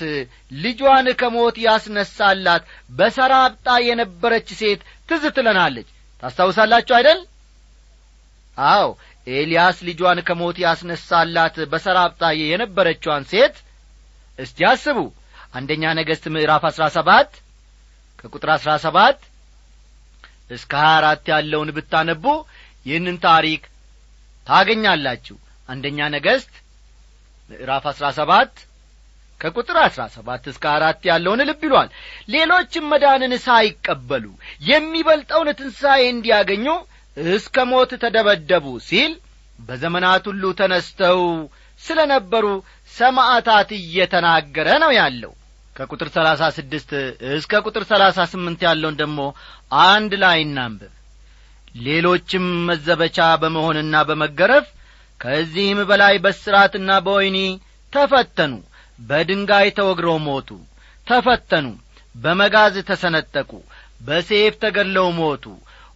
ልጇን 0.63 1.07
ከሞት 1.19 1.55
ያስነሳላት 1.65 2.63
በሰራብጣ 2.91 3.67
የነበረች 3.88 4.50
ሴት 4.59 4.81
ትዝ 5.09 5.23
ትለናለች። 5.38 5.88
ታስታውሳላችሁ 6.23 6.93
አይደል? 6.97 7.19
አዎ 8.57 8.85
ኤልያስ 9.27 9.77
ልጇን 9.88 10.19
ከሞት 10.27 10.57
ያስነሳላት 10.65 11.55
በሰራብጣ 11.71 12.21
የነበረችዋን 12.41 13.23
ሴት 13.31 13.55
እስቲ 14.39 14.59
አስቡ። 14.69 14.97
አንደኛ 15.53 15.83
ነገሥት 16.00 16.25
ምዕራፍ 16.35 16.63
አሥራ 16.69 16.83
ሰባት 16.97 17.31
ከቁጥር 18.19 18.50
አሥራ 18.55 18.71
ሰባት 18.85 19.19
እስከ 20.51 20.71
ሀያ 20.81 20.93
አራት 21.00 21.23
ያለውን 21.33 21.69
ብታነቡ 21.77 22.25
ይህንን 22.85 23.17
ታሪክ 23.25 23.62
ታገኛላችሁ። 24.47 25.38
አንደኛ 25.69 26.00
ነገሥት 26.15 26.53
ምዕራፍ 27.50 27.83
አሥራ 27.91 28.05
ሰባት 28.17 28.53
ከቁጥር 29.41 29.77
አሥራ 29.81 30.01
ሰባት 30.15 30.43
እስከ 30.51 30.63
አራት 30.73 31.01
ያለውን 31.09 31.41
ልብ 31.50 31.62
ይሏል። 31.67 31.89
ሌሎችም 32.33 32.85
መዳንን 32.91 33.33
ሳይቀበሉ 33.45 34.25
የሚበልጠውን 34.67 35.50
ትንሣኤ 35.59 36.01
እንዲያገኙ 36.12 36.65
እስከ 37.17 37.65
ሞት 37.71 37.91
ተደበደቡ 38.03 38.65
ሲል 38.88 39.12
በዘመናት 39.59 40.23
ሁሉ 40.31 40.43
ተነስተው 40.59 41.19
ስለ 41.81 42.00
ነበሩ 42.13 42.45
ሰማዕታት 42.93 43.69
እየተናገረ 43.79 44.67
ነው 44.83 44.91
ያለው። 44.97 45.33
ከቁጥር 45.75 46.09
ሰላሳ 46.15 46.41
ስድስት 46.57 46.91
እስከ 47.38 47.62
ቁጥር 47.65 47.83
ሰላሳ 47.91 48.25
ስምንት 48.33 48.62
ያለውን 48.67 48.97
ደግሞ 49.01 49.19
አንድ 49.85 50.12
ላይ 50.23 50.38
እናንብብ 50.45 50.91
ሌሎችም 51.75 52.46
መዘበቻ 52.68 53.18
በመሆንና 53.42 53.96
በመገረፍ 54.10 54.68
ከዚህም 55.22 55.80
በላይ 55.89 56.15
በስራትና 56.24 56.92
በወይኒ 57.06 57.38
ተፈተኑ 57.94 58.53
በድንጋይ 59.00 59.68
ተወግረው 59.77 60.18
ሞቱ 60.27 60.50
ተፈተኑ 61.08 61.68
በመጋዝ 62.15 62.75
ተሰነጠቁ 62.89 63.51
በሴፍ 64.01 64.53
ተገድለው 64.63 65.08
ሞቱ 65.20 65.44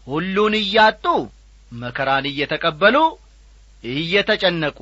ሁሉን 0.08 0.54
እያጡ 0.62 1.06
መከራን 1.76 2.26
እየተቀበሉ 2.32 2.98
እየተጨነቁ 3.84 4.80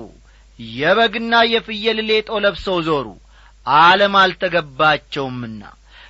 የበግና 0.60 1.36
የፍየል 1.54 1.98
ሌጦ 2.10 2.30
ለብሰው 2.44 2.78
ዞሩ። 2.88 3.08
ዓለም 3.66 4.14
አልተገባቸውምና 4.22 5.62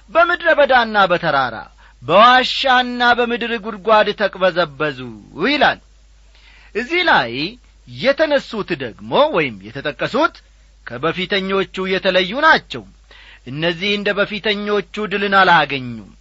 በምድረ 0.09 0.49
በዳና 0.59 0.97
በተራራ 1.11 1.55
በዋሻና 2.01 3.01
በምድር 3.17 3.51
ጉድጓድ 3.65 4.07
ተቅበዘበዙ 4.19 4.99
ይላል። 5.47 5.79
እዚህ 6.75 7.01
ላይ 7.09 7.31
የተነሱት 7.87 8.69
ደግሞ 8.83 9.11
ወይም 9.35 9.55
የተጠቀሱት 9.67 10.35
ከበፊተኞቹ 10.87 11.75
የተለዩ 11.91 12.31
ናቸው። 12.45 12.83
እነዚህ 13.47 13.91
እንደ 13.97 14.09
በፊተኞቹ 14.17 15.05
ድልን 15.11 15.35
አላገኙም። 15.39 16.11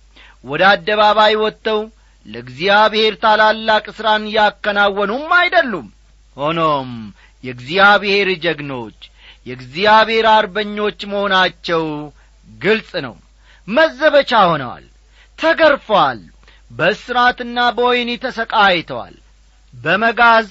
ወደ 0.44 0.62
አደባባይ 0.70 1.34
ወጥተው 1.42 1.80
ለእግዚአብሔር 2.26 3.14
ታላላቅ 3.22 3.84
ሥራን 3.96 4.24
ያከናወኑም 4.34 5.26
አይደሉም። 5.38 5.86
ሆኖም 6.36 6.90
የእግዚአብሔር 7.44 8.28
ጀግኖች 8.44 9.00
የእግዚአብሔር 9.46 10.26
አርበኞች 10.32 11.00
መሆናቸው 11.10 11.82
ግልጽ 12.60 12.92
ነው። 13.06 13.14
መዘበቻ 13.68 14.32
ሆነዋል 14.50 14.84
ተገርፈዋል 15.38 16.20
በእስራትና 16.70 17.58
በወይኒ 17.76 18.10
ተሰቃይተዋል። 18.24 19.14
በመጋዝ 19.74 20.46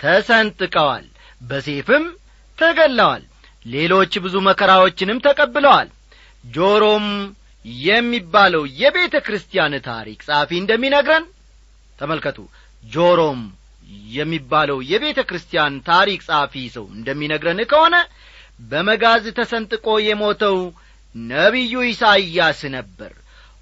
ተሰንጥቀዋል። 0.00 1.06
በሴፍም 1.40 2.04
ተገለዋል። 2.58 3.22
ሌሎች 3.66 4.12
ብዙ 4.24 4.34
መከራዎችንም 4.48 5.22
ተቀብለዋል። 5.26 5.88
ጆሮም 6.44 7.06
የሚባለው 7.84 8.62
የቤተ 8.80 9.16
ክርስቲያን 9.26 9.74
ታሪክ 9.88 10.18
ጸሐፊ 10.28 10.50
እንደሚነግረን 10.60 11.24
ተመልከቱ። 11.98 12.38
ጆሮም 12.84 13.40
የሚባለው 14.16 14.78
የቤተ 14.90 15.20
ክርስቲያን 15.28 15.74
ታሪክ 15.86 16.20
ጸሐፊ 16.28 16.54
ሰው 16.74 16.86
እንደሚነግረን 16.96 17.60
ከሆነ 17.70 17.96
በመጋዝ 18.62 19.24
ተሰንጥቆ 19.38 19.86
የሞተው 20.06 20.56
ነቢዩ 21.14 21.74
ኢሳይያስ 21.90 22.60
ነበር። 22.76 23.12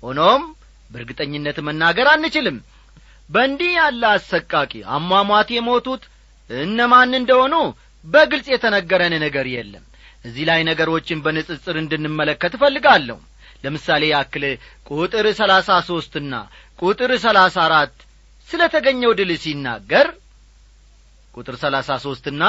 ሆኖም 0.02 0.42
በእርግጠኝነት 0.90 1.58
መናገር 1.66 2.08
አንችልም። 2.12 2.58
በእንዲህ 3.30 3.70
ያለ 3.78 4.02
አሰቃቂ 4.12 4.54
አሟሟት 4.96 5.48
የሞቱት 5.54 6.02
እነማን 6.50 7.12
እንደሆኑ 7.20 7.54
በግልጽ 8.04 8.46
የተነገረን 8.52 9.14
ነገር 9.24 9.46
የለም። 9.54 9.84
እዚህ 10.24 10.44
ላይ 10.50 10.60
ነገሮችን 10.68 11.22
በንጽጽር 11.24 11.76
እንድንመለከት 11.80 12.52
እፈልጋለሁ። 12.56 13.18
ለምሳሌ 13.64 14.04
ያክል 14.12 14.44
ቁጥር 14.90 15.26
ሰላሳ 15.40 15.78
ሦስትና 15.88 16.34
ቁጥር 16.78 17.10
ሰላሳ 17.24 17.56
አራት 17.66 17.94
ስለ 18.48 18.62
ተገኘው 18.74 19.12
ድል 19.18 19.30
ሲናገር 19.44 20.08
ቁጥር 21.34 21.54
ሰላሳ 21.62 21.90
ሦስትና 22.04 22.42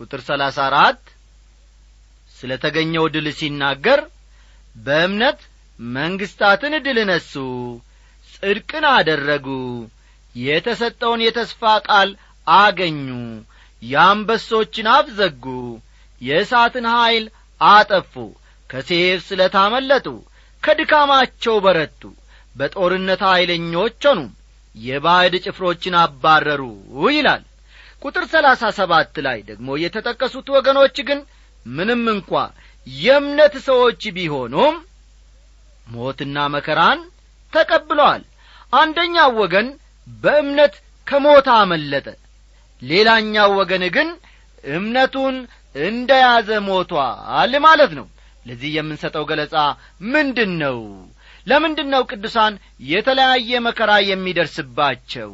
ቁጥር 0.00 0.20
ሰላሳ 0.28 0.58
አራት 0.68 1.00
ስለ 2.36 2.52
ተገኘው 2.64 3.06
ድል 3.14 3.26
ሲናገር 3.38 4.00
በእምነት 4.76 5.40
መንግሥታትን 5.78 6.74
ድል 6.86 6.98
ነሱ 7.10 7.32
ጽድቅን 8.32 8.84
አደረጉ 8.90 9.46
የተሰጠውን 10.34 11.20
የተስፋ 11.24 11.62
ቃል 11.86 12.10
አገኙ 12.46 13.06
የአንበሶችን 13.82 14.86
አፍ 14.94 15.06
ዘጉ 15.18 15.44
የእሳትን 16.20 16.86
ኀይል 16.92 17.24
አጠፉ 17.60 18.14
ከሴፍ 18.70 19.20
ስለታመለጡ 19.28 20.06
ከድካማቸው 20.62 21.56
በረቱ 21.64 22.02
በጦርነት 22.54 23.20
ኀይለኞች 23.28 24.02
ሆኑ 24.08 24.20
የባዕድ 24.74 25.34
ጭፍሮችን 25.44 25.94
አባረሩ 26.00 26.62
ይላል። 27.10 27.42
ቁጥር 28.02 28.24
ሰላሳ 28.32 28.62
ሰባት 28.78 29.14
ላይ 29.26 29.38
ደግሞ 29.48 29.68
የተጠቀሱት 29.82 30.48
ወገኖች 30.56 30.96
ግን 31.08 31.20
ምንም 31.66 32.04
እንኳ 32.14 32.30
የእምነት 32.86 33.54
ሰዎች 33.68 34.02
ቢሆኑም 34.16 34.74
ሞትና 35.88 36.36
መከራን 36.54 37.00
ተቀብለዋል 37.52 38.22
አንደኛው 38.72 39.30
ወገን 39.40 39.68
በእምነት 40.06 40.74
ከሞት 41.06 41.46
አመለጠ። 41.58 42.06
ሌላኛው 42.82 43.50
ወገን 43.60 43.84
ግን 43.96 44.08
እምነቱን 44.70 45.36
እንደ 45.84 46.10
ያዘ 46.24 46.50
ሞቷል 46.66 47.52
ማለት 47.66 47.92
ነው። 47.98 48.06
ለዚህ 48.46 48.70
የምንሰጠው 48.76 49.24
ገለጻ 49.30 49.54
ምንድን 50.12 50.52
ነው 50.62 50.78
ለምንድን 51.46 51.88
ነው 51.94 52.02
ቅዱሳን 52.10 52.54
የተለያየ 52.90 53.60
መከራ 53.66 53.90
የሚደርስባቸው? 54.08 55.30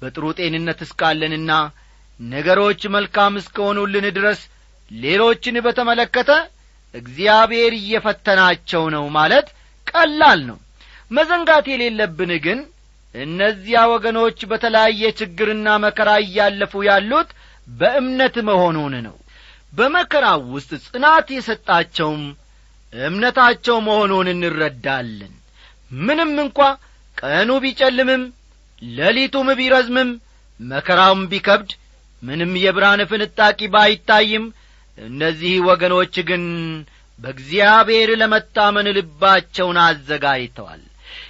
በጥሩ 0.00 0.24
ጤንነት 0.38 0.80
እስካለንና 0.86 1.52
ነገሮች 2.20 2.80
መልካም 2.96 3.34
እስከሆኑልን 3.40 4.06
ድረስ 4.18 4.40
ሌሎችን 4.90 5.56
በተመለከተ 5.66 6.30
እግዚአብሔር 6.94 7.72
እየፈተናቸው 7.78 8.82
ነው 8.94 9.04
ማለት 9.16 9.48
ቀላል 9.86 10.40
ነው። 10.50 10.58
መዘንጋት 11.10 11.66
የሌለብን 11.70 12.32
ግን 12.44 12.58
እነዚያ 13.14 13.78
ወገኖች 13.92 14.38
በተለያየ 14.50 15.02
ችግርና 15.20 15.68
መከራ 15.84 16.10
እያለፉ 16.24 16.82
ያሉት 16.88 17.30
በእምነት 17.68 18.36
መሆኑን 18.48 18.94
ነው። 19.06 19.16
በመከራው 19.72 20.40
ውስጥ 20.54 20.70
ጽናት 20.86 21.28
የሰጣቸውም 21.34 22.22
እምነታቸው 22.92 23.76
መሆኑን 23.88 24.28
እንረዳለን። 24.32 25.34
ምንም 26.00 26.32
እንኳ 26.44 26.58
ቀኑ 27.18 27.50
ቢጨልምም 27.64 28.22
ሌሊቱም 28.82 29.48
ቢረዝምም 29.58 30.10
መከራውም 30.60 31.22
ቢከብድ 31.32 31.70
ምንም 32.22 32.52
የብርሃን 32.62 33.02
ፍንጣቂ 33.10 33.60
ባይታይም 33.74 34.44
እነዚህ 35.00 35.54
ወገኖች 35.68 36.14
ግን 36.28 36.44
በእግዚአብሔር 37.18 38.10
ለመታመን 38.20 38.86
ልባቸውን 38.96 39.78
አዘጋጅተዋል። 39.84 40.82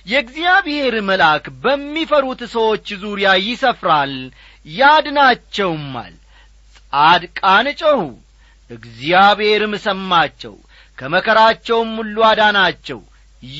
የእግዚአብሔር 0.07 0.95
መልአክ 1.09 1.45
በሚፈሩት 1.63 2.41
ሰዎች 2.55 2.87
ዙሪያ 3.03 3.31
ይሰፍራል 3.45 4.13
ያድናቸውማል። 4.67 6.15
ጻድቃን 6.93 7.67
ጮኹ 7.81 8.01
እግዚአብሔርም 8.71 9.75
ሰማቸው 9.85 10.55
ከመከራቸውም 10.99 11.91
ሁሉ 12.01 12.17
አዳናቸው 12.29 13.01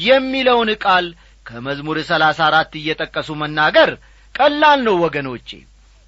የሚለውን 0.03 0.71
ቃል 0.83 1.07
ከመዝሙር 1.47 1.99
ሰላሳ 2.09 2.39
አራት 2.49 2.73
እየጠቀሱ 2.81 3.29
መናገር 3.43 3.91
ቀላል 4.35 4.81
ነው 4.87 4.97
ወገኖቼ 5.05 5.49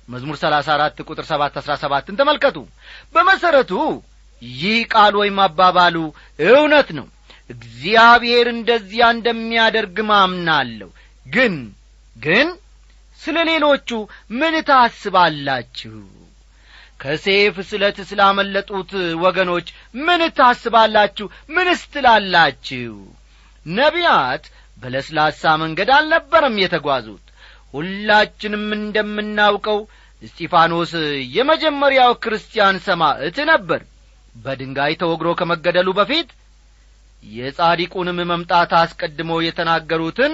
መዝሙር 0.08 0.36
ሰላሳ 0.40 0.68
አራት 0.74 0.96
ቁጥር 1.08 1.24
ሰባት 1.24 1.54
አሥራ 1.60 1.72
ሰባትን 1.82 2.18
ተመልከቱ። 2.20 2.56
በመሠረቱ 3.14 3.72
ይህ 4.42 4.78
ቃል 4.92 5.14
ወይም 5.20 5.38
አባባሉ 5.44 5.96
እውነት 6.48 6.88
ነው። 6.98 7.06
እግዚአብሔር 7.50 8.46
እንደዚያ 8.52 9.04
እንደሚያደርግ 9.14 9.96
ማምናለሁ። 10.10 10.90
ግን 11.26 11.54
ግን 12.16 12.48
ስለ 13.20 13.38
ሌሎቹ 13.48 13.90
ምን 14.38 14.54
ታስባላችሁ? 14.68 15.94
ከሴፍ 17.00 17.56
ስለት 17.68 17.98
ስላመለጡት 18.08 18.90
ወገኖች 19.24 19.68
ምን 20.00 20.22
ታስባላችሁ? 20.38 21.26
ምንስ 21.50 21.82
ትላላችሁ? 21.94 22.94
ነቢያት 23.66 24.44
በለስላሳ 24.76 25.42
መንገድ 25.62 25.90
አልነበረም 25.96 26.56
የተጓዙት 26.62 27.24
ሁላችንም 27.74 28.66
እንደምናውቀው 28.78 29.78
እስጢፋኖስ 30.22 30.92
የመጀመሪያው 31.36 32.12
ክርስቲያን 32.24 32.76
ሰማዕት 32.86 33.38
ነበር። 33.50 33.80
በድንጋይ 34.36 34.92
ተወግሮ 35.00 35.28
ከመገደሉ 35.38 35.88
በፊት 35.98 36.28
የጻዲቁንም 37.22 38.18
መምጣት 38.30 38.70
አስቀድሞ 38.80 39.32
የተናገሩትን 39.44 40.32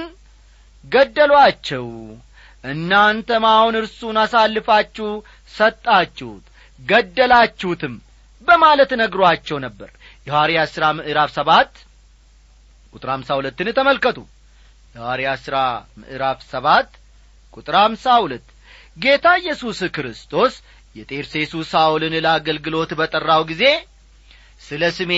ገደሏቸው። 0.85 1.87
እናንተም 2.64 3.44
አሁን 3.51 3.74
እርሱን 3.81 4.16
አሳልፋችሁ 4.22 5.09
ሰጣችሁት 5.55 6.44
ገደላችሁትም 6.81 7.94
በማለት 8.48 8.90
ነግሯቸው 9.01 9.59
ነበር። 9.66 9.90
የሐዋርያት 10.27 10.70
ሥራ 10.74 10.85
ምዕራፍ 10.98 11.31
ሰባት 11.38 11.72
ቁጥር 12.94 13.11
አምሳ 13.14 13.31
ሁለትን 13.38 13.68
ተመልከቱ። 13.79 14.18
የሐዋርያት 14.94 15.40
ሥራ 15.46 15.57
ምዕራፍ 16.01 16.40
ሰባት 16.53 16.90
ቁጥር 17.58 17.76
አምሳ 17.80 18.04
ሁለት 18.24 18.46
ጌታ 18.96 19.26
ኢየሱስ 19.42 19.78
ክርስቶስ 19.96 20.54
የጤርሴሱ 20.96 21.52
ሳውልን 21.72 22.14
ለአገልግሎት 22.24 22.90
በጠራው 22.98 23.42
ጊዜ 23.50 23.64
ስለ 24.60 24.84
ስሜ 24.96 25.12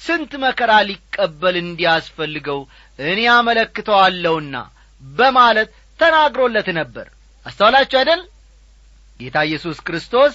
ስንት 0.00 0.32
መከራ 0.44 0.72
ሊቀበል 0.88 1.56
እንዲያስፈልገው 1.60 2.60
እኔ 3.04 3.20
አመለክተዋለሁና 3.34 4.56
በማለት 5.02 5.70
ተናግሮለት 6.00 6.68
ነበር። 6.78 7.06
አስተዋላችሁ 7.46 7.98
አይደል? 8.00 8.22
ጌታ 9.20 9.36
ኢየሱስ 9.48 9.78
ክርስቶስ 9.86 10.34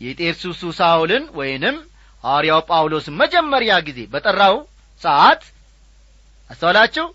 የጤርሱሱ 0.00 0.62
ሳውልን 0.80 1.24
ወይንም 1.38 1.76
ሐዋርያው 2.24 2.60
ጳውሎስ 2.70 3.06
መጀመሪያ 3.20 3.72
ጊዜ 3.88 4.00
በጠራው 4.12 4.56
ሰዓት 5.02 5.42
አስተዋላችሁ? 6.50 7.06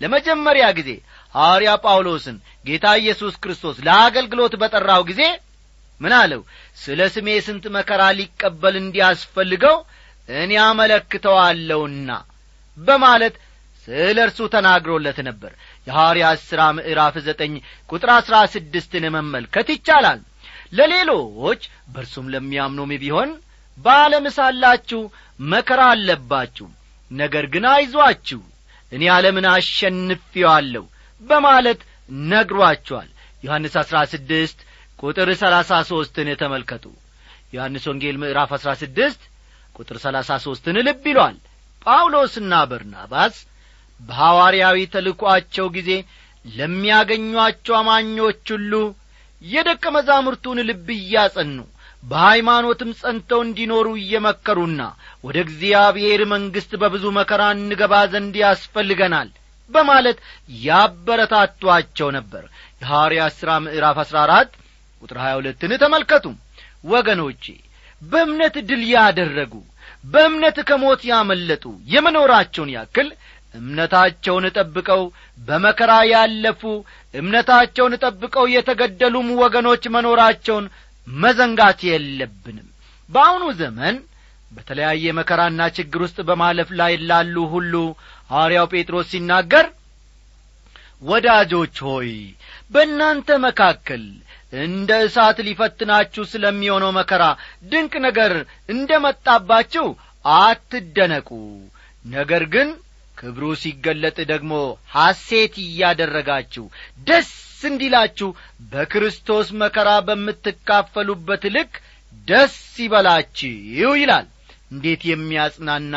ለመጀመሪያ 0.00 0.64
ጊዜ 0.78 0.90
ሐዋርያ 1.34 1.70
ጳውሎስን 1.84 2.36
ጌታ 2.66 2.86
ኢየሱስ 3.00 3.34
ክርስቶስ 3.42 3.76
ለአገልግሎት 3.86 4.54
በጠራው 4.60 5.02
ጊዜ 5.10 5.22
ምን 6.00 6.12
አለው? 6.18 6.40
ስለ 6.78 7.00
ስሜ 7.14 7.28
ስንት 7.46 7.64
መከራ 7.76 8.02
ሊቀበል 8.18 8.74
እንዲያስፈልገው 8.80 9.76
እኔ 10.28 10.52
አመለክተዋለሁና 10.66 12.10
በማለት 12.76 13.34
ስለ 13.88 14.16
እርሱ 14.26 14.38
ተናግሮለት 14.54 15.18
ነበር። 15.28 15.52
የሐዋርያት 15.86 16.40
ሥራ 16.48 16.60
ምዕራፍ 16.76 17.14
ዘጠኝ 17.26 17.52
ቁጥር 17.90 18.10
አሥራ 18.16 18.36
ስድስትን 18.54 19.04
መመልከት 19.16 19.68
ይቻላል። 19.74 20.20
ለሌሎች 20.72 21.62
በእርሱም 21.92 22.26
ለሚያምኑም 22.32 22.92
ቢሆን 23.02 23.30
በዓለም 23.78 24.26
ሳላችሁ 24.36 25.00
መከራ 25.48 25.80
አለባችሁ። 25.94 26.68
ነገር 27.10 27.44
ግን 27.52 27.66
አይዟችሁ 27.72 28.40
እኔ 28.92 29.02
ዓለምን 29.14 29.46
አሸንፌዋለሁ 29.52 30.84
በማለት 31.20 31.80
ነግሯቸዋል። 32.28 33.08
ዮሐንስ 33.42 33.74
አሥራ 33.82 33.96
ስድስት 34.12 34.58
ቁጥር 34.98 35.28
ሰላሳ 35.42 35.70
ሦስትን 35.90 36.28
ተመልከቱ። 36.40 36.84
ዮሐንስ 37.52 37.84
ወንጌል 37.90 38.16
ምዕራፍ 38.22 38.50
አሥራ 38.56 38.70
ስድስት 38.80 39.20
ቁጥር 39.74 39.96
ሰላሳ 40.04 40.30
ሦስትን 40.44 40.76
ልብ 40.86 41.04
ይሏል። 41.10 41.36
ጳውሎስና 41.86 42.52
በርናባስ 42.70 43.34
በሐዋርያዊ 44.00 44.78
ተልኳቸው 44.94 45.66
ጊዜ 45.76 45.90
ለሚያገኟቸው 46.44 47.74
አማኞች 47.78 48.44
ሁሉ 48.54 48.72
የደቀ 49.42 49.84
መዛሙርቱን 49.96 50.58
ልብ 50.68 50.86
እያጸኑ 50.96 51.56
በሃይማኖትም 52.02 52.90
ጸንተው 53.00 53.40
እንዲኖሩ 53.44 53.86
እየመከሩና 53.98 54.82
ወደ 55.24 55.36
እግዚአብሔር 55.46 56.20
መንግሥት 56.32 56.72
በብዙ 56.82 57.04
መከራ 57.18 57.42
እንገባ 57.56 57.94
ዘንድ 58.12 58.34
ያስፈልገናል 58.42 59.30
በማለት 59.70 60.18
ያበረታቷቸው 60.66 62.08
ነበር። 62.16 62.44
የሐዋርያት 62.82 63.34
ሥራ 63.38 63.50
ምዕራፍ 63.64 63.98
አሥራ 64.02 64.18
አራት 64.26 64.50
ቁጥር 65.02 65.18
ሀያ 65.22 65.34
ሁለትን 65.38 65.72
ተመልከቱ። 65.82 66.26
ወገኖቼ 66.86 67.44
በእምነት 68.02 68.56
ድል 68.68 68.82
ያደረጉ 68.92 69.54
በእምነት 70.04 70.58
ከሞት 70.68 71.00
ያመለጡ 71.10 71.64
የመኖራቸውን 71.92 72.70
ያክል 72.76 73.08
እምነታቸውን 73.54 74.44
ጠብቀው 74.56 75.02
በመከራ 75.38 75.92
ያለፉ 76.10 76.62
እምነታቸውን 77.14 77.94
ጠብቀው 78.04 78.46
የተገደሉም 78.54 79.28
ወገኖች 79.42 79.84
መኖራቸውን 79.94 80.66
መዘንጋት 81.06 81.80
የለብንም። 81.88 82.68
በአሁኑ 83.08 83.44
ዘመን 83.60 83.96
በተለያየ 84.52 85.12
መከራና 85.18 85.60
ችግር 85.76 86.00
ውስጥ 86.04 86.18
በማለፍ 86.28 86.68
ላይ 86.80 86.92
ላሉ 87.08 87.36
ሁሉ 87.54 87.74
ሐዋርያው 88.30 88.66
ጴጥሮስ 88.72 89.06
ሲናገር 89.12 89.66
ወዳጆች 91.02 91.76
ሆይ 91.88 92.10
በእናንተ 92.72 93.28
መካከል 93.44 94.04
እንደ 94.62 94.90
እሳት 95.06 95.38
ሊፈትናችሁ 95.46 96.22
ስለሚሆነው 96.32 96.90
መከራ 96.98 97.24
ድንቅ 97.70 97.94
ነገር 98.06 98.32
እንደ 98.74 98.90
መጣባችሁ 99.04 99.86
አትደነቁ። 100.38 101.28
ነገር 102.08 102.42
ግን 102.54 102.68
ክብሩ 103.18 103.44
ሲገለጥ 103.62 104.18
ደግሞ 104.30 104.52
ሐሴት 104.94 105.54
እያደረጋችሁ 105.64 106.64
ደስ 107.06 107.30
እንዲላችሁ 107.62 108.28
በክርስቶስ 108.72 109.48
መከራ 109.62 109.90
በምትካፈሉበት 110.08 111.44
ልክ 111.56 111.72
ደስ 112.28 112.56
ይበላችሁ 112.82 113.54
ይላል። 114.00 114.26
እንዴት 114.72 115.02
የሚያጽናና 115.10 115.94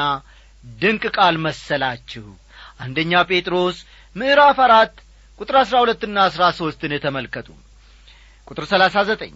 ድንቅ 0.63 1.04
ቃል 1.15 1.36
መሰላችሁ። 1.45 2.26
አንደኛ 2.80 3.21
ጴጥሮስ 3.30 3.78
ምዕራፍ 4.15 4.58
አራት 4.65 4.93
ቁጥር 5.39 5.56
አሥራ 5.60 5.76
ሁለትና 5.84 6.17
አሥራ 6.28 6.43
ሦስትን 6.58 6.93
ተመልከቱ። 7.04 7.47
ቁጥር 8.47 8.65
ሰላሳ 8.71 8.95
ዘጠኝ 9.10 9.34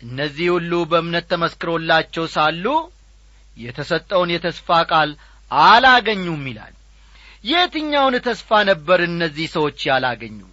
እነዚህ 0.00 0.46
ሁሉ 0.54 0.72
በእምነት 0.90 1.26
ተመስክሮላቸው 1.32 2.24
ሳሉ 2.34 2.64
የተሰጠውን 3.56 4.32
የተስፋ 4.34 4.78
ቃል 4.90 5.10
አላገኙም 5.50 6.42
ይላል። 6.50 6.74
የትኛውን 7.44 8.14
ተስፋ 8.26 8.50
ነበር 8.70 8.98
እነዚህ 9.06 9.46
ሰዎች 9.54 9.78
ያላገኙት? 9.88 10.50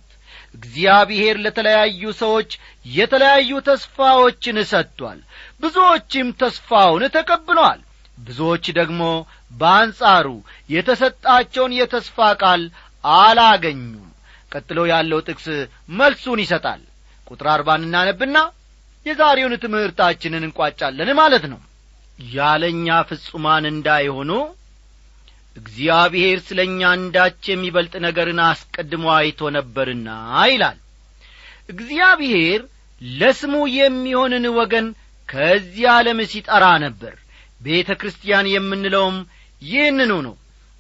እግዚአብሔር 0.55 1.35
ለተለያዩ 1.43 2.01
ሰዎች 2.21 2.49
የተለያዩ 2.91 3.51
ተስፋዎችን 3.67 4.57
ሰጥቷል። 4.71 5.19
ብዙዎችም 5.61 6.27
ተስፋውን 6.41 7.03
ተቀብለዋል። 7.15 7.79
ብዙዎች 8.21 8.65
ደግሞ 8.79 9.01
በአንጻሩ 9.51 10.27
የተሰጣቸውን 10.69 11.73
የተስፋ 11.79 12.17
ቃል 12.41 12.61
አላገኙም። 13.03 14.07
ቀጥሎ 14.51 14.79
ያለው 14.91 15.19
ጥቅስ 15.27 15.45
መልሱን 15.97 16.39
ይሰጣል። 16.43 16.81
ቁጥር 17.27 17.47
አርባን 17.53 17.85
እናነብና 17.87 18.37
የዛሬውን 19.05 19.53
ትምህርታችንን 19.63 20.45
እንቋጫለን 20.47 21.09
ማለት 21.19 21.45
ነው። 21.51 21.59
ያለኛ 22.33 22.87
ፍጹማን 23.09 23.65
እንዳይሆኑ 23.71 24.31
እግዚአብሔር 25.55 26.37
ስለ 26.47 26.59
እኛ 26.67 26.81
አንዳች 26.95 27.41
የሚበልጥ 27.51 27.93
ነገርን 28.05 28.39
አስቀድሞ 28.45 29.05
አይቶ 29.15 29.49
ነበርና 29.57 30.09
ይላል። 30.51 30.77
እግዚአብሔር 31.73 32.61
ለስሙ 33.01 33.53
የሚሆንን 33.75 34.45
ወገን 34.57 34.87
ከዚህ 35.29 35.85
ዓለም 35.93 36.19
ሲጠራ 36.31 36.65
ነበር። 36.85 37.13
ቤተ 37.61 37.89
ክርስቲያን 38.01 38.51
የምንለውም 38.53 39.17
ይህንኑ 39.61 40.11
ነው። 40.27 40.35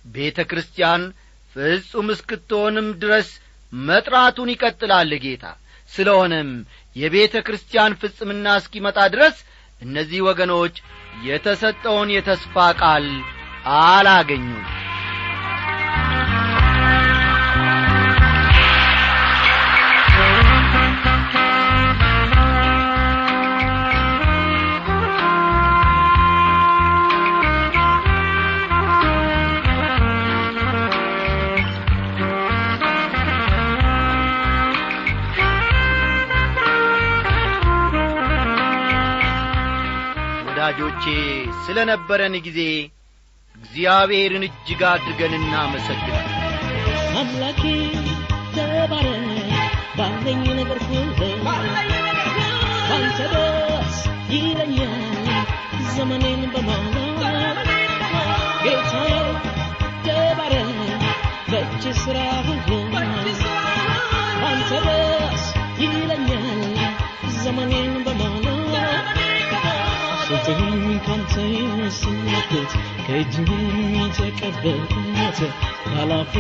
ቤተ 0.05 0.39
ክርስቲያን 0.49 1.01
ፍጹም 1.55 2.07
እስክትሆንም 2.13 2.87
ድረስ 3.01 3.29
መጥራቱን 3.73 4.49
ይቀጥላል 4.53 5.11
ጌታ። 5.23 5.43
ስለሆነም 5.91 6.49
የቤተ 6.95 7.35
ክርስቲያን 7.47 7.97
ፍጽምና 8.01 8.47
እስኪመጣ 8.59 8.99
ድረስ 9.13 9.37
እነዚህ 9.81 10.19
ወገኖች 10.27 10.75
የተሰጠውን 11.25 12.09
የተስፋ 12.15 12.55
ቃል 12.81 13.07
አላገኙም 13.79 14.61
ወዳጆቼ 40.73 41.05
ስለ 41.63 41.77
ነበረን 41.89 42.35
ጊዜ 42.45 42.59
እግዚአብሔርን 43.55 44.43
እጅግ 44.47 44.81
አድርገን 44.89 45.33
እናመሰግናል 45.37 46.27
አምላኬ 47.21 47.61
ተባረክ። 48.55 49.25
ባለኝ 49.97 50.43
ነገር 50.59 50.79
ሁሉ 50.83 51.19
ይለኛል። 54.33 55.03
ዘመኔን 55.95 56.41
በማለት 56.53 57.69
ጌታዬ 58.63 59.11
ተባረክ። 60.07 60.71
በእጅ 61.51 61.85
ሥራ 62.03 62.17
ሁሉ 62.47 62.69
ይለኛል። 65.83 66.63
ዘመኔን 67.41 67.93
ካንተ 71.05 71.33
የወሰድኩት 71.53 72.71
ከእጅህም 73.05 73.63
የተቀበልኩት 73.97 75.39
ኃላፊ 75.93 76.33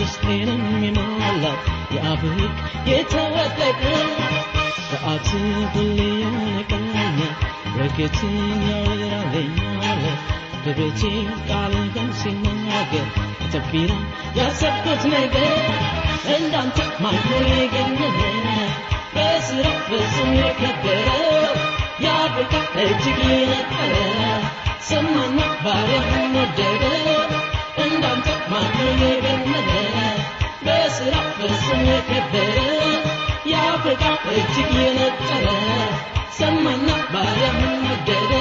ርስቴንም 0.00 0.64
የሞላው 0.86 1.56
የአብህ 1.94 2.40
የተወደደ 2.90 3.82
በአት 4.90 5.28
ሁሌ 5.70 5.98
ያነቃኛል 6.22 7.34
በረከትን 7.68 8.36
ያወራለኛል 8.68 10.02
በቤቴ 10.64 11.02
ቃልህን 11.48 12.10
ሲናገር 12.20 13.08
ተፊራ 13.52 13.92
ያሰብኩት 14.38 15.02
ነገር 15.12 15.52
እንዳንተ 16.36 16.78
ማኖ 17.04 17.28
የገነነ 17.52 18.16
በስራ 19.14 19.66
ፍጹም 19.86 20.30
የከበረ 20.40 21.06
የአፍሪካ 22.04 22.52
እጅግ 22.82 23.18
የነጠረ 23.30 23.94
ሰማና 24.88 25.38
ባሪያህን 25.64 26.34
ወደደ 26.36 26.84
እንዳንተ 27.84 28.28
ማኖ 28.52 28.76
የገነነ 29.02 29.70
በስራ 30.66 31.14
ፍጹም 31.38 31.82
የከበረ 31.90 32.56
የአፍሪካ 33.52 34.04
እጅግ 34.34 34.72
የነጠረ 34.80 35.46
ሰማና 36.38 36.88
ባሪያህን 37.14 37.76
ወደደ 37.88 38.32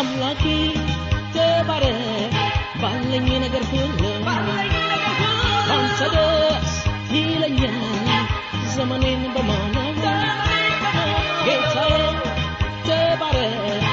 አምላኬ 0.00 0.42
ተባረክ 1.34 2.34
ባለኝ 2.82 3.28
ነገር 3.44 3.64
ሁሉ 3.70 4.00
ባንተ 4.26 6.00
ደስ 6.14 6.77
ይለኛል 7.12 7.76
ዘመኔን 8.74 9.22
በማለት 9.34 10.00
ጌታዬ 11.46 11.94
ተባረክ 12.88 13.84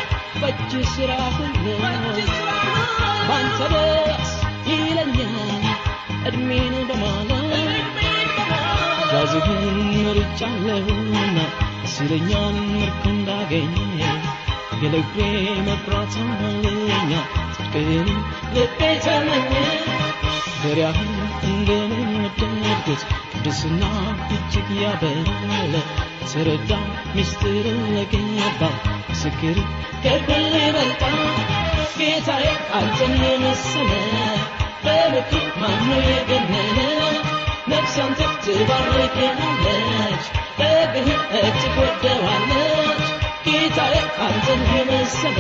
በእጅ 0.42 0.74
ሥራ 0.96 1.12
ሁሉ 1.38 1.66
ባንተ 3.30 3.60
ደስ 3.74 4.32
ይለኛል 4.72 5.66
እድሜን 6.30 6.76
በማለት 6.90 7.52
ዛዝህን 9.12 9.66
መርጫለሁና 10.06 11.38
ሲለኛል 11.94 12.56
ምርኮ 12.72 13.04
እንዳገኘ 13.12 13.76
የልቤ 14.82 15.18
መብራት 15.68 16.16
ሆነልኛ 16.22 17.12
ጽድቅህን 17.56 18.10
ልቤ 18.56 18.90
ተመኘ 19.06 19.52
በሪያህን 20.62 21.15
እንደምን 21.48 22.12
ወደድኩት 22.18 23.02
ቅድስና 23.32 23.82
እጅግ 24.36 24.70
ያበራል 24.82 25.74
ተረዳ 26.30 26.72
ሚስጥር 27.16 27.66
ለገባ 27.96 28.62
ምስክር 29.10 29.58
ከሁሉ 30.04 30.32
ይበልጣል 30.60 31.18
ጌታዬ 32.00 32.46
አንተን 32.78 33.14
የመሰለ 33.24 33.92
በምክር 34.86 35.46
ማኖ 35.62 35.88
የገነነ 36.10 36.80
ነፍስ 37.72 37.96
አንተ 38.04 38.20
ትባርክሃለች 38.46 40.26
በግህ 40.60 41.10
እጅግ 41.42 41.78
ወደዋለች 41.82 43.06
ጌታዬ 43.48 43.96
አንተን 44.28 44.64
የመሰለ 44.76 45.40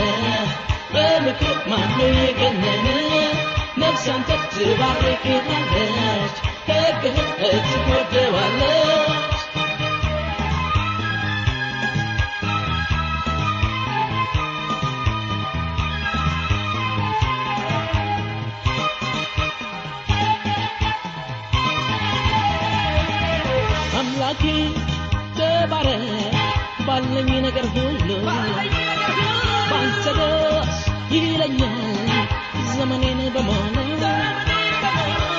በምክር 0.93 1.57
ማኖ 1.71 1.97
የገነነ 2.19 2.87
ነፍስ 3.77 4.05
አንተ 4.13 4.29
ትባርክሃለች 4.53 6.35
ሕግህ 6.69 7.17
እጅግ 7.49 7.87
ወደዋለች 7.91 9.33
አምላኬ 23.99 24.43
ተባረክ 25.37 26.03
ባለኝ 26.87 27.29
ነገር 27.45 27.65
ሁሉ 27.75 28.09
ባንተ 29.71 30.05
ደስ 30.19 30.77
ይለኛል 31.15 32.24
ዘመኔን 32.77 33.21
በማለት 33.35 34.03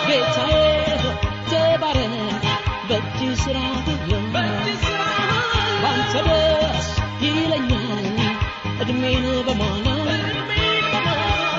ጌታዬ 0.09 0.55
ተባረክ። 1.51 2.44
በእጅ 2.88 3.18
ሁሉ 3.87 4.11
ባንተ 5.83 6.14
ደስ 6.29 6.88
ይለኛል። 7.25 8.07
እድሜን 8.83 9.27
በማለት 9.49 10.25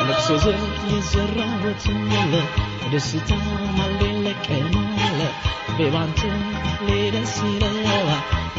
ልቅሶ 0.08 0.38
ዘር 0.44 0.60
የዘራሁት 0.92 1.84
ያለ 2.14 2.34
ደስታ 2.92 3.30
ማሌ 3.78 4.02
ለቀማለ 4.26 5.20
ቤባንተ 5.78 6.22
ሌደስ 6.88 7.36
ይለዋል። 7.48 8.10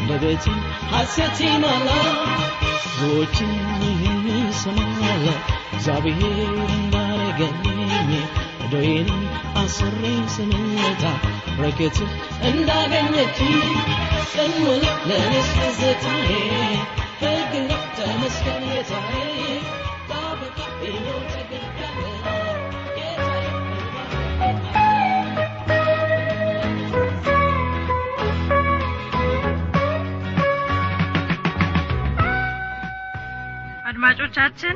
ለቤቴ 0.09 0.45
ሐሴት 0.91 1.39
ይሞላል 1.45 2.07
ብዙዎችን 2.83 3.51
ይህን 3.83 4.19
ይሰማል። 4.39 5.25
እግዚአብሔር 5.73 6.37
እንዳረገልኝ 7.41 8.23
ዶይን 8.71 9.09
አስሬ 9.61 10.01
ስመጣ 10.35 11.03
በረከት 11.49 11.97
እንዳገኘች 12.49 13.37
ሙሉ 14.57 14.67
ለእኔስ 15.09 15.49
ትዝታዬ 15.57 16.29
ሕግ 17.21 17.53
ተመስገን 17.97 18.63
ጌታዬ 18.69 19.15
አድማጮቻችን 33.89 34.75